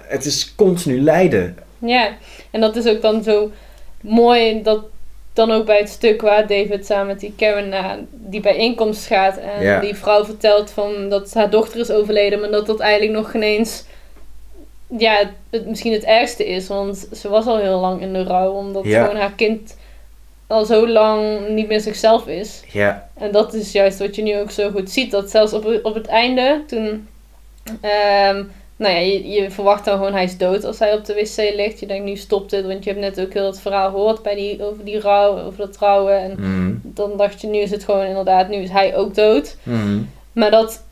Het 0.06 0.24
is 0.24 0.54
continu 0.54 1.00
lijden. 1.00 1.56
Ja. 1.82 2.16
En 2.50 2.60
dat 2.60 2.76
is 2.76 2.86
ook 2.86 3.02
dan 3.02 3.22
zo 3.22 3.50
mooi 4.00 4.62
dat 4.62 4.84
dan 5.32 5.50
ook 5.50 5.66
bij 5.66 5.78
het 5.78 5.88
stuk 5.88 6.20
waar 6.20 6.46
David 6.46 6.86
samen 6.86 7.06
met 7.06 7.20
die 7.20 7.34
Karen 7.36 7.68
naar 7.68 7.98
die 8.10 8.40
bijeenkomst 8.40 9.06
gaat. 9.06 9.36
En 9.36 9.80
die 9.80 9.94
vrouw 9.94 10.24
vertelt 10.24 10.70
van 10.70 11.08
dat 11.08 11.34
haar 11.34 11.50
dochter 11.50 11.80
is 11.80 11.90
overleden. 11.90 12.40
Maar 12.40 12.50
dat 12.50 12.66
dat 12.66 12.80
eigenlijk 12.80 13.18
nog 13.18 13.30
geen 13.30 13.42
eens... 13.42 13.84
Ja, 14.98 15.30
het, 15.50 15.66
misschien 15.66 15.92
het 15.92 16.04
ergste 16.04 16.46
is. 16.46 16.68
Want 16.68 17.08
ze 17.12 17.28
was 17.28 17.46
al 17.46 17.58
heel 17.58 17.80
lang 17.80 18.00
in 18.00 18.12
de 18.12 18.22
rouw. 18.22 18.52
Omdat 18.52 18.84
gewoon 18.86 19.16
haar 19.16 19.32
kind 19.32 19.76
al 20.46 20.64
zo 20.64 20.88
lang 20.88 21.48
niet 21.48 21.68
meer 21.68 21.80
zichzelf 21.80 22.26
is. 22.26 22.62
Ja. 22.72 23.08
En 23.14 23.32
dat 23.32 23.54
is 23.54 23.72
juist 23.72 23.98
wat 23.98 24.16
je 24.16 24.22
nu 24.22 24.38
ook 24.38 24.50
zo 24.50 24.70
goed 24.70 24.90
ziet. 24.90 25.10
Dat 25.10 25.30
zelfs 25.30 25.52
op, 25.52 25.80
op 25.82 25.94
het 25.94 26.06
einde, 26.06 26.62
toen... 26.66 27.08
ehm, 27.80 28.44
nou 28.82 28.94
ja, 28.94 29.00
je, 29.00 29.28
je 29.28 29.50
verwacht 29.50 29.84
dan 29.84 29.96
gewoon 29.96 30.12
hij 30.12 30.24
is 30.24 30.36
dood 30.38 30.64
als 30.64 30.78
hij 30.78 30.94
op 30.94 31.04
de 31.04 31.14
wc 31.14 31.54
ligt. 31.54 31.80
Je 31.80 31.86
denkt 31.86 32.04
nu 32.04 32.16
stopt 32.16 32.50
het, 32.50 32.66
want 32.66 32.84
je 32.84 32.90
hebt 32.90 33.02
net 33.02 33.20
ook 33.26 33.32
heel 33.32 33.46
het 33.46 33.60
verhaal 33.60 33.90
gehoord 33.90 34.22
bij 34.22 34.34
die, 34.34 34.64
over 34.64 34.84
die 34.84 35.00
rouw, 35.00 35.38
over 35.38 35.58
dat 35.58 35.72
trouwen. 35.72 36.18
En 36.18 36.34
Mhm. 36.38 36.74
dan 36.82 37.16
dacht 37.16 37.40
je, 37.40 37.46
nu 37.46 37.58
is 37.58 37.70
het 37.70 37.84
gewoon 37.84 38.04
inderdaad, 38.06 38.48
nu 38.48 38.56
is 38.56 38.70
hij 38.70 38.96
ook 38.96 39.14
dood. 39.14 39.56
Mhm. 39.62 39.98
Maar 40.32 40.50
dat, 40.50 40.82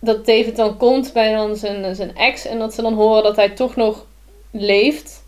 dat 0.00 0.26
David 0.26 0.56
dan 0.56 0.76
komt 0.76 1.12
bij 1.12 1.32
dan 1.34 1.56
zijn, 1.56 1.94
zijn 1.94 2.16
ex 2.16 2.46
en 2.46 2.58
dat 2.58 2.74
ze 2.74 2.82
dan 2.82 2.94
horen 2.94 3.22
dat 3.22 3.36
hij 3.36 3.50
toch 3.50 3.76
nog 3.76 4.04
leeft. 4.50 5.24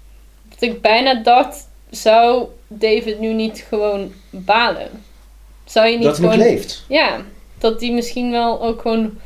Dat 0.49 0.61
ik 0.63 0.81
bijna 0.81 1.15
dacht, 1.15 1.69
zou 1.91 2.45
David 2.67 3.21
nu 3.21 3.33
niet 3.33 3.65
gewoon 3.69 4.13
balen? 4.31 4.89
Zou 5.65 5.87
je 5.87 5.97
niet 5.97 6.05
Dat 6.07 6.17
hij 6.19 6.29
gewoon... 6.31 6.47
leeft. 6.47 6.85
Ja, 6.89 7.21
dat 7.59 7.81
hij 7.81 7.91
misschien 7.91 8.31
wel 8.31 8.63
ook 8.63 8.81
gewoon 8.81 9.19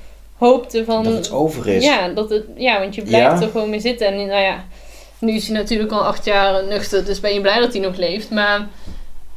hoopte 0.47 0.85
van... 0.85 1.05
Dat 1.05 1.13
het 1.13 1.31
over 1.31 1.69
is. 1.69 1.85
Ja, 1.85 2.09
dat 2.09 2.31
het, 2.31 2.45
ja, 2.57 2.81
want 2.81 2.95
je 2.95 3.03
blijft 3.03 3.41
Ja. 3.41 3.47
er 3.47 3.51
gewoon 3.51 3.71
mee 3.71 3.81
zitten. 3.81 4.07
En 4.07 4.17
nou 4.17 4.43
ja, 4.43 4.65
nu 5.19 5.33
is 5.33 5.49
hij 5.49 5.57
natuurlijk 5.57 5.93
al 5.93 6.05
acht 6.05 6.25
jaar 6.25 6.67
nuchter, 6.67 7.05
dus 7.05 7.21
ben 7.21 7.35
je 7.35 7.41
blij 7.41 7.59
dat 7.59 7.73
hij 7.73 7.83
nog 7.83 7.97
leeft. 7.97 8.31
Maar 8.31 8.69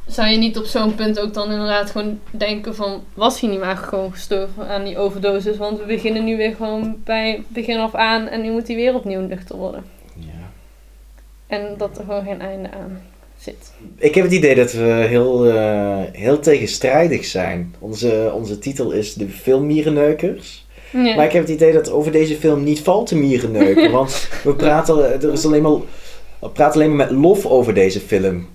zou 0.06 0.28
je 0.28 0.36
niet 0.36 0.58
op 0.58 0.64
zo'n 0.64 0.94
punt 0.94 1.20
ook 1.20 1.34
dan 1.34 1.50
inderdaad 1.50 1.90
gewoon 1.90 2.20
denken 2.30 2.74
van... 2.74 3.02
Was 3.14 3.40
hij 3.40 3.50
niet 3.50 3.60
maar 3.60 3.76
gewoon 3.76 4.12
gestorven 4.12 4.68
aan 4.68 4.84
die 4.84 4.98
overdosis? 4.98 5.56
Want 5.56 5.78
we 5.78 5.84
beginnen 5.84 6.24
nu 6.24 6.36
weer 6.36 6.54
gewoon 6.54 6.96
bij 7.04 7.42
begin 7.48 7.78
af 7.78 7.94
aan 7.94 8.28
en 8.28 8.40
nu 8.42 8.50
moet 8.50 8.66
hij 8.66 8.76
weer 8.76 8.94
opnieuw 8.94 9.20
nuchter 9.20 9.56
worden. 9.56 9.84
Ja. 10.14 10.50
En 11.46 11.74
dat 11.78 11.98
er 11.98 12.04
gewoon 12.04 12.24
geen 12.24 12.40
einde 12.40 12.70
aan 12.70 13.02
zit. 13.38 13.72
Ik 13.96 14.14
heb 14.14 14.24
het 14.24 14.32
idee 14.32 14.54
dat 14.54 14.72
we 14.72 14.84
heel, 15.08 15.46
eh, 15.46 15.98
heel 16.12 16.38
tegenstrijdig 16.38 17.24
zijn. 17.24 17.74
Onze, 17.78 18.30
onze 18.34 18.58
titel 18.58 18.90
is 18.90 19.14
de 19.14 19.28
filmmierenneukers. 19.28 20.65
Maar 20.96 21.24
ik 21.24 21.32
heb 21.32 21.42
het 21.42 21.50
idee 21.50 21.72
dat 21.72 21.90
over 21.90 22.12
deze 22.12 22.36
film 22.36 22.64
niet 22.64 22.80
valt 22.80 23.06
te 23.06 23.16
mierenneuken. 23.16 23.90
want 23.98 24.28
we 24.44 24.54
praten, 24.54 25.22
er 25.22 25.32
is 25.32 25.44
alleen 25.44 25.62
maar, 25.62 25.72
we 26.38 26.48
praten 26.52 26.80
alleen 26.80 26.96
maar 26.96 27.06
met 27.06 27.16
lof 27.16 27.46
over 27.46 27.74
deze 27.74 28.00
film. 28.00 28.48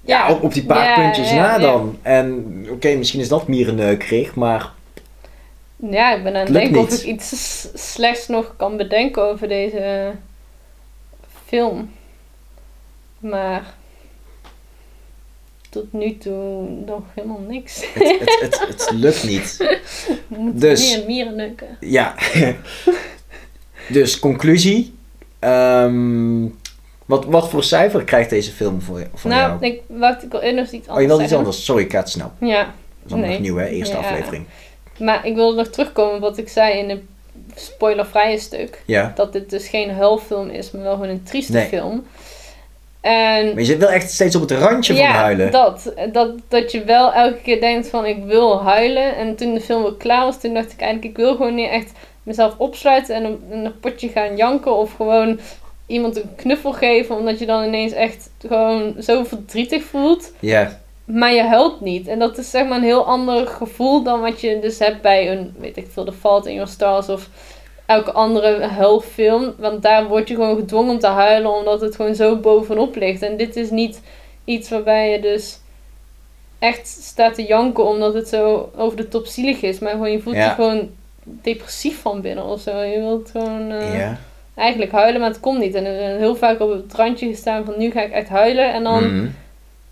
Ja, 0.00 0.30
op, 0.30 0.42
op 0.42 0.52
die 0.54 0.64
paar 0.64 0.84
Ja, 0.84 0.94
puntjes 0.94 1.30
ja, 1.30 1.36
na 1.36 1.58
dan. 1.58 1.98
En 2.02 2.44
oké, 2.70 2.94
misschien 2.94 3.20
is 3.20 3.28
dat 3.28 3.48
mierenneukerig, 3.48 4.34
maar 4.34 4.72
Ja, 5.76 6.14
ik 6.14 6.22
ben 6.22 6.34
aan 6.34 6.44
het 6.44 6.52
denken 6.52 6.80
of 6.80 6.92
ik 6.92 7.02
iets 7.02 7.68
slechts 7.74 8.28
nog 8.28 8.54
kan 8.56 8.76
bedenken 8.76 9.22
over 9.22 9.48
deze 9.48 10.10
film. 11.46 11.90
Maar 13.18 13.74
tot 15.74 15.92
nu 15.92 16.18
toe 16.18 16.68
nog 16.86 17.02
helemaal 17.14 17.40
niks. 17.48 17.84
het, 17.94 18.08
het, 18.20 18.40
het, 18.40 18.60
het 18.68 18.90
lukt 18.92 19.24
niet. 19.24 19.56
We 20.28 20.36
moeten 20.38 20.60
Dus- 20.60 20.96
meer 20.96 21.06
mieren. 21.06 21.56
Ja. 21.80 22.14
dus 23.88 24.18
conclusie. 24.18 24.94
Ehm, 25.38 26.46
wat, 27.04 27.24
wat 27.24 27.48
voor 27.50 27.64
cijfer 27.64 28.04
krijgt 28.04 28.30
deze 28.30 28.50
film 28.50 28.80
voor, 28.82 29.06
voor 29.14 29.30
nou, 29.30 29.42
jou? 29.60 29.72
ik, 29.74 29.80
wacht, 29.86 30.22
ik 30.22 30.30
wil 30.30 30.40
eerst 30.40 30.56
nog 30.56 30.70
iets 30.70 30.88
anders 30.88 31.12
Oh, 31.12 31.18
je 31.18 31.24
iets 31.24 31.34
anders. 31.34 31.64
Sorry, 31.64 31.82
ik 31.82 31.92
ga 31.92 31.98
het 31.98 32.08
snel. 32.08 32.32
Ja, 32.40 32.62
Dat 32.64 32.72
is 33.06 33.12
allemaal 33.12 33.28
Nee. 33.28 33.38
nog 33.38 33.46
nieuw, 33.48 33.56
hè? 33.56 33.66
Eerste 33.66 33.96
Ja. 33.96 34.00
aflevering. 34.02 34.46
maar 34.98 35.26
ik 35.26 35.34
wilde 35.34 35.56
nog 35.56 35.68
terugkomen 35.68 36.20
wat 36.20 36.38
ik 36.38 36.48
zei 36.48 36.78
in 36.78 36.88
het 36.88 37.00
spoilervrije 37.54 38.38
stuk. 38.38 38.82
Ja. 38.86 39.12
Dat 39.14 39.32
dit 39.32 39.50
dus 39.50 39.68
geen 39.68 39.90
huilfilm 39.90 40.48
is, 40.48 40.70
maar 40.70 40.82
wel 40.82 40.92
gewoon 40.94 41.08
een 41.08 41.22
trieste 41.22 41.52
Nee. 41.52 41.66
film. 41.68 42.04
En 43.04 43.46
Maar 43.46 43.58
je 43.58 43.64
zit 43.64 43.78
wel 43.78 43.90
echt 43.90 44.10
steeds 44.10 44.36
op 44.36 44.48
het 44.48 44.50
randje 44.50 44.96
van 44.96 45.04
huilen. 45.04 45.50
Dat, 45.50 45.92
dat, 46.12 46.30
dat 46.48 46.72
je 46.72 46.84
wel 46.84 47.12
elke 47.12 47.40
keer 47.42 47.60
denkt 47.60 47.88
van 47.88 48.06
ik 48.06 48.24
wil 48.24 48.62
huilen. 48.62 49.16
En 49.16 49.36
toen 49.36 49.54
de 49.54 49.60
film 49.60 49.82
weer 49.82 49.94
klaar 49.94 50.24
was, 50.24 50.40
toen 50.40 50.54
dacht 50.54 50.72
ik 50.72 50.80
eigenlijk 50.80 51.10
ik 51.10 51.24
wil 51.24 51.36
gewoon 51.36 51.54
niet 51.54 51.68
echt 51.68 51.92
mezelf 52.22 52.54
opsluiten 52.58 53.14
en 53.14 53.24
een, 53.24 53.42
een 53.50 53.80
potje 53.80 54.08
gaan 54.08 54.36
janken. 54.36 54.76
Of 54.76 54.94
gewoon 54.94 55.40
iemand 55.86 56.16
een 56.16 56.34
knuffel 56.36 56.72
geven. 56.72 57.16
Omdat 57.16 57.38
je 57.38 57.46
dan 57.46 57.64
ineens 57.64 57.92
echt 57.92 58.30
gewoon 58.46 58.94
zo 59.00 59.24
verdrietig 59.24 59.82
voelt. 59.82 60.32
Ja. 60.40 60.80
Maar 61.04 61.32
je 61.32 61.42
huilt 61.42 61.80
niet. 61.80 62.08
En 62.08 62.18
dat 62.18 62.38
is 62.38 62.50
zeg 62.50 62.66
maar 62.66 62.78
een 62.78 62.84
heel 62.84 63.06
ander 63.06 63.46
gevoel 63.46 64.02
dan 64.02 64.20
wat 64.20 64.40
je 64.40 64.58
dus 64.60 64.78
hebt 64.78 65.00
bij 65.00 65.32
een, 65.32 65.54
weet 65.58 65.76
ik 65.76 65.86
veel, 65.90 66.04
The 66.04 66.12
Fault 66.12 66.46
in 66.46 66.54
Your 66.54 66.70
Stars 66.70 67.08
of 67.08 67.28
elke 67.86 68.12
andere 68.12 68.62
huilfilm. 68.66 69.54
Want 69.58 69.82
daar 69.82 70.06
word 70.08 70.28
je 70.28 70.34
gewoon 70.34 70.56
gedwongen 70.56 70.90
om 70.92 70.98
te 70.98 71.06
huilen 71.06 71.54
omdat 71.54 71.80
het 71.80 71.96
gewoon 71.96 72.14
zo 72.14 72.36
bovenop 72.36 72.96
ligt. 72.96 73.22
En 73.22 73.36
dit 73.36 73.56
is 73.56 73.70
niet 73.70 74.00
iets 74.44 74.68
waarbij 74.70 75.10
je 75.10 75.20
dus 75.20 75.58
echt 76.58 76.86
staat 76.86 77.34
te 77.34 77.44
janken 77.44 77.84
omdat 77.84 78.14
het 78.14 78.28
zo 78.28 78.70
over 78.76 78.96
de 78.96 79.08
top 79.08 79.26
zielig 79.26 79.62
is. 79.62 79.78
Maar 79.78 79.90
gewoon, 79.90 80.10
je 80.12 80.20
voelt 80.20 80.36
Ja. 80.36 80.44
je 80.48 80.54
gewoon 80.54 80.90
depressief 81.24 82.00
van 82.00 82.20
binnen 82.20 82.44
of 82.44 82.60
zo. 82.60 82.78
Je 82.80 82.98
wilt 83.00 83.30
gewoon 83.30 83.70
eh, 83.70 83.98
ja. 83.98 84.18
eigenlijk 84.54 84.92
huilen, 84.92 85.20
maar 85.20 85.30
het 85.30 85.40
komt 85.40 85.58
niet. 85.58 85.74
En 85.74 85.84
heel 86.18 86.36
vaak 86.36 86.60
op 86.60 86.70
het 86.70 86.94
randje 86.94 87.28
gestaan 87.28 87.64
van 87.64 87.74
nu 87.78 87.90
ga 87.90 88.00
ik 88.02 88.12
echt 88.12 88.28
huilen. 88.28 88.72
En 88.72 88.82
dan 88.84 89.16
Mhm. 89.16 89.26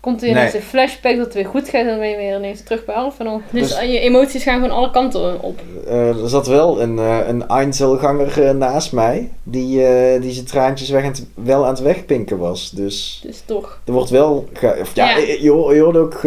Komt 0.03 0.21
er 0.21 0.27
ineens 0.29 0.51
Nee. 0.51 0.61
een 0.61 0.67
flashback 0.67 1.15
dat 1.15 1.25
het 1.25 1.33
weer 1.33 1.45
goed 1.45 1.69
gaat 1.69 1.81
en 1.81 1.87
dan 1.87 1.99
ben 1.99 2.09
je 2.09 2.17
weer 2.17 2.37
ineens 2.37 2.63
terug 2.63 2.85
bij 2.85 2.95
af. 2.95 3.19
En 3.19 3.25
dan... 3.25 3.41
Dus, 3.49 3.69
Dus- 3.69 3.79
je 3.81 3.99
emoties 3.99 4.43
gaan 4.43 4.53
gewoon 4.61 4.75
alle 4.77 4.91
kanten 4.91 5.41
op. 5.41 5.59
Eh, 5.87 6.21
er 6.21 6.29
zat 6.29 6.47
wel 6.47 6.81
een, 6.81 6.99
eh, 6.99 7.19
een 7.27 7.47
Einzelganger 7.47 8.43
eh, 8.43 8.53
naast 8.55 8.91
mij. 8.91 9.29
Die, 9.43 9.77
die 10.19 10.31
zijn 10.31 10.45
traantjes 10.45 10.89
weg 10.89 11.03
aan 11.03 11.13
wel 11.35 11.63
aan 11.63 11.69
het 11.73 11.79
wegpinken 11.81 12.37
was. 12.37 12.71
Dus 12.71 13.21
Dus 13.25 13.41
toch. 13.45 13.79
er 13.85 13.93
wordt 13.93 14.09
wel... 14.09 14.47
of, 14.79 14.95
ja, 14.95 15.09
Ja. 15.09 15.17
Je, 15.17 15.37
je 15.43 15.51
hoort 15.81 15.97
ook 15.97 16.19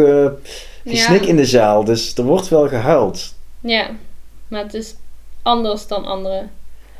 gesnik 0.85 1.21
Ja. 1.23 1.27
in 1.27 1.35
de 1.35 1.45
zaal. 1.45 1.83
Dus 1.83 2.15
er 2.15 2.23
wordt 2.23 2.47
wel 2.49 2.67
gehuild. 2.67 3.33
Ja, 3.59 3.87
maar 4.47 4.63
het 4.63 4.73
is 4.73 4.95
anders 5.41 5.87
dan 5.87 6.05
andere 6.05 6.43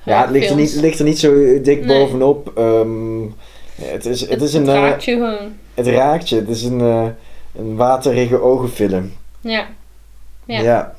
Ja, 0.06 0.22
het 0.22 0.30
ligt 0.30 0.50
er, 0.50 0.56
niet, 0.56 0.76
ligt 0.76 1.00
er 1.00 1.06
niet 1.06 1.20
zo 1.20 1.62
dik 1.62 1.86
Nee. 1.86 2.00
bovenop. 2.00 2.52
Ehm, 2.58 3.22
het 3.82 4.06
is, 4.06 4.30
het 4.30 4.42
is 4.42 4.54
een... 4.54 4.68
Het 4.68 4.76
raakt 4.76 5.04
je 5.04 5.12
gewoon. 5.12 5.66
Het 5.78 5.88
raakt 5.88 6.30
je. 6.30 6.36
Het 6.36 6.50
is 6.50 6.64
een, 6.64 6.82
eh, 6.82 7.08
een 7.56 7.76
waterige 7.76 8.42
ogenfilm. 8.42 9.14
Ja. 9.42 9.68
Ja. 10.46 10.60
ja. 10.62 10.96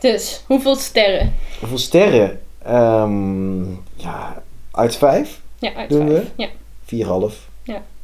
Dus, 0.00 0.42
hoeveel 0.46 0.76
sterren? 0.76 1.32
Hoeveel 1.60 1.78
sterren? 1.78 2.40
Ehm, 2.62 3.70
ja, 3.94 4.42
uit 4.70 4.96
vijf? 4.96 5.40
Ja, 5.58 5.74
uit 5.74 5.88
Doen 5.88 6.08
vijf. 6.08 6.22
we? 6.36 6.42
Ja, 6.42 6.48
4,5. 6.84 7.48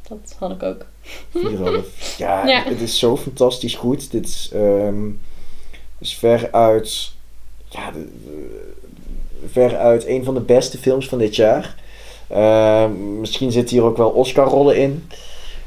dat 0.09 0.35
had 0.39 0.51
ik 0.51 0.63
ook. 0.63 0.87
4,5. 1.31 2.17
Ja, 2.19 2.47
Ja. 2.47 2.63
het 2.65 2.81
is 2.81 2.99
zo 2.99 3.17
fantastisch 3.17 3.75
goed. 3.75 4.11
Dit 4.11 4.27
is, 4.27 4.51
ehm, 4.55 5.09
is 5.99 6.15
veruit, 6.15 7.13
ja, 7.69 7.91
de- 7.91 8.09
de- 8.25 8.73
veruit 9.51 10.07
een 10.07 10.25
van 10.25 10.35
de 10.35 10.41
beste 10.41 10.79
films 10.79 11.09
van 11.09 11.19
dit 11.19 11.37
jaar. 11.37 11.75
Ehm, 12.31 13.21
misschien 13.21 13.53
zitten 13.53 13.77
hier 13.77 13.85
ook 13.85 13.97
wel 13.97 14.09
Oscar-rollen 14.11 14.77
in. 14.77 15.09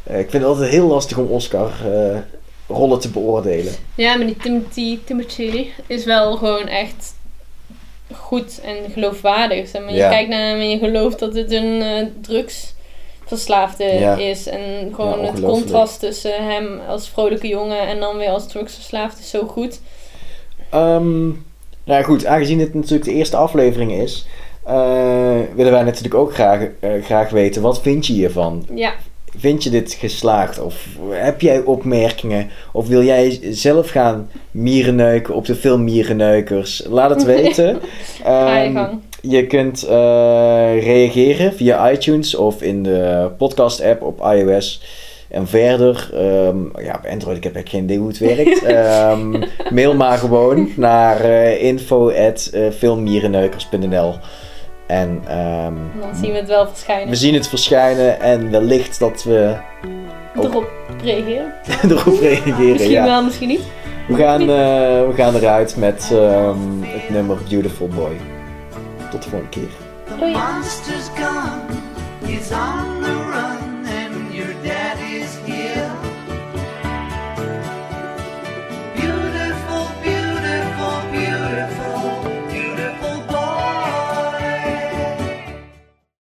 Eh, 0.03 0.19
ik 0.19 0.29
vind 0.29 0.43
het 0.43 0.51
altijd 0.51 0.69
heel 0.71 0.87
lastig 0.87 1.17
om 1.17 1.25
Oscar-rollen 1.27 2.99
te 2.99 3.09
beoordelen. 3.09 3.73
Ja, 3.95 4.15
maar 4.15 4.25
die 4.25 4.37
Timothy, 4.37 4.99
Timothy 5.05 5.65
is 5.87 6.05
wel 6.05 6.35
gewoon 6.37 6.67
echt 6.67 7.15
goed 8.13 8.59
en 8.63 8.91
geloofwaardig. 8.91 9.67
Zeg 9.67 9.81
maar. 9.81 9.93
Je 9.93 9.99
kijkt 9.99 10.29
naar 10.29 10.47
hem 10.47 10.59
en 10.59 10.69
je 10.69 10.77
gelooft 10.77 11.19
dat 11.19 11.35
het 11.35 11.51
een 11.51 11.81
eh, 11.81 12.05
drugsverslaafde 12.21 13.83
Ja. 13.83 14.15
is. 14.15 14.47
En 14.47 14.91
gewoon 14.95 15.19
Ja, 15.21 15.31
het 15.31 15.41
contrast 15.41 15.99
tussen 15.99 16.45
hem 16.45 16.79
als 16.87 17.09
vrolijke 17.09 17.47
jongen 17.47 17.87
en 17.87 17.99
dan 17.99 18.17
weer 18.17 18.29
als 18.29 18.47
drugsverslaafd 18.47 19.19
is 19.19 19.29
zo 19.29 19.45
goed. 19.47 19.79
Ehm, 20.69 21.25
nou 21.85 21.99
ja, 21.99 22.03
goed, 22.03 22.25
aangezien 22.25 22.57
dit 22.57 22.73
natuurlijk 22.73 23.03
de 23.09 23.13
eerste 23.13 23.37
aflevering 23.37 23.91
is, 23.91 24.25
eh, 24.25 24.52
willen 25.55 25.71
wij 25.71 25.83
natuurlijk 25.83 26.15
ook 26.15 26.33
graag, 26.33 26.67
eh, 26.79 26.89
graag 27.03 27.29
weten, 27.29 27.61
wat 27.61 27.81
vind 27.81 28.07
je 28.07 28.13
hiervan? 28.13 28.65
Ja, 28.73 28.93
Vind 29.37 29.63
je 29.63 29.69
dit 29.69 29.93
geslaagd? 29.93 30.59
Of 30.61 30.85
heb 31.09 31.41
jij 31.41 31.59
opmerkingen? 31.61 32.49
Of 32.71 32.87
wil 32.87 33.03
jij 33.03 33.39
zelf 33.51 33.89
gaan 33.89 34.29
mierenneuken 34.51 35.33
op 35.35 35.45
de 35.45 35.55
film 35.55 35.83
Mierenneukers? 35.83 36.83
Laat 36.89 37.09
het 37.09 37.23
weten. 37.35 37.79
ga 38.23 38.57
je 38.57 38.63
Ehm, 38.65 38.73
gang. 38.75 38.99
je 39.21 39.47
kunt 39.47 39.83
eh, 39.83 40.83
reageren 40.83 41.53
via 41.53 41.91
iTunes 41.91 42.35
of 42.35 42.61
in 42.61 42.83
de 42.83 43.29
podcast-app 43.37 44.01
op 44.01 44.19
iOS. 44.33 44.81
En 45.29 45.47
verder, 45.47 46.09
ehm, 46.13 46.83
ja, 46.85 46.95
op 47.03 47.09
Android, 47.11 47.37
ik 47.37 47.43
heb 47.43 47.55
echt 47.55 47.69
geen 47.69 47.83
idee 47.83 47.97
hoe 47.97 48.07
het 48.07 48.17
werkt. 48.17 48.63
Ehm, 48.73 49.43
mail 49.69 49.95
maar 49.95 50.17
gewoon 50.17 50.69
naar 50.75 51.25
uh, 51.25 51.63
En 54.93 55.21
ehm, 55.27 55.73
Dan 55.99 56.15
zien 56.15 56.31
we 56.31 56.37
het 56.37 56.47
wel 56.47 56.67
verschijnen. 56.67 57.09
we 57.09 57.15
zien 57.15 57.33
het 57.33 57.47
verschijnen 57.47 58.21
en 58.21 58.51
wellicht 58.51 58.99
dat 58.99 59.23
we 59.23 59.55
Erop 60.35 60.71
reageren. 61.03 61.53
erop 61.97 62.19
reageren. 62.19 62.71
Misschien 62.71 62.91
Ja. 62.91 63.03
wel, 63.03 63.23
misschien 63.23 63.47
niet. 63.47 63.61
We, 64.07 64.15
gaan, 64.15 64.41
eh, 64.41 64.47
we 65.07 65.11
gaan 65.15 65.35
eruit 65.35 65.75
met 65.77 66.09
ehm, 66.11 66.57
het 66.81 67.09
nummer 67.09 67.37
Beautiful 67.49 67.87
Boy. 67.87 68.11
Tot 69.11 69.23
de 69.23 69.29
volgende 69.29 69.49
keer. 69.59 69.69
Doei. 70.19 70.33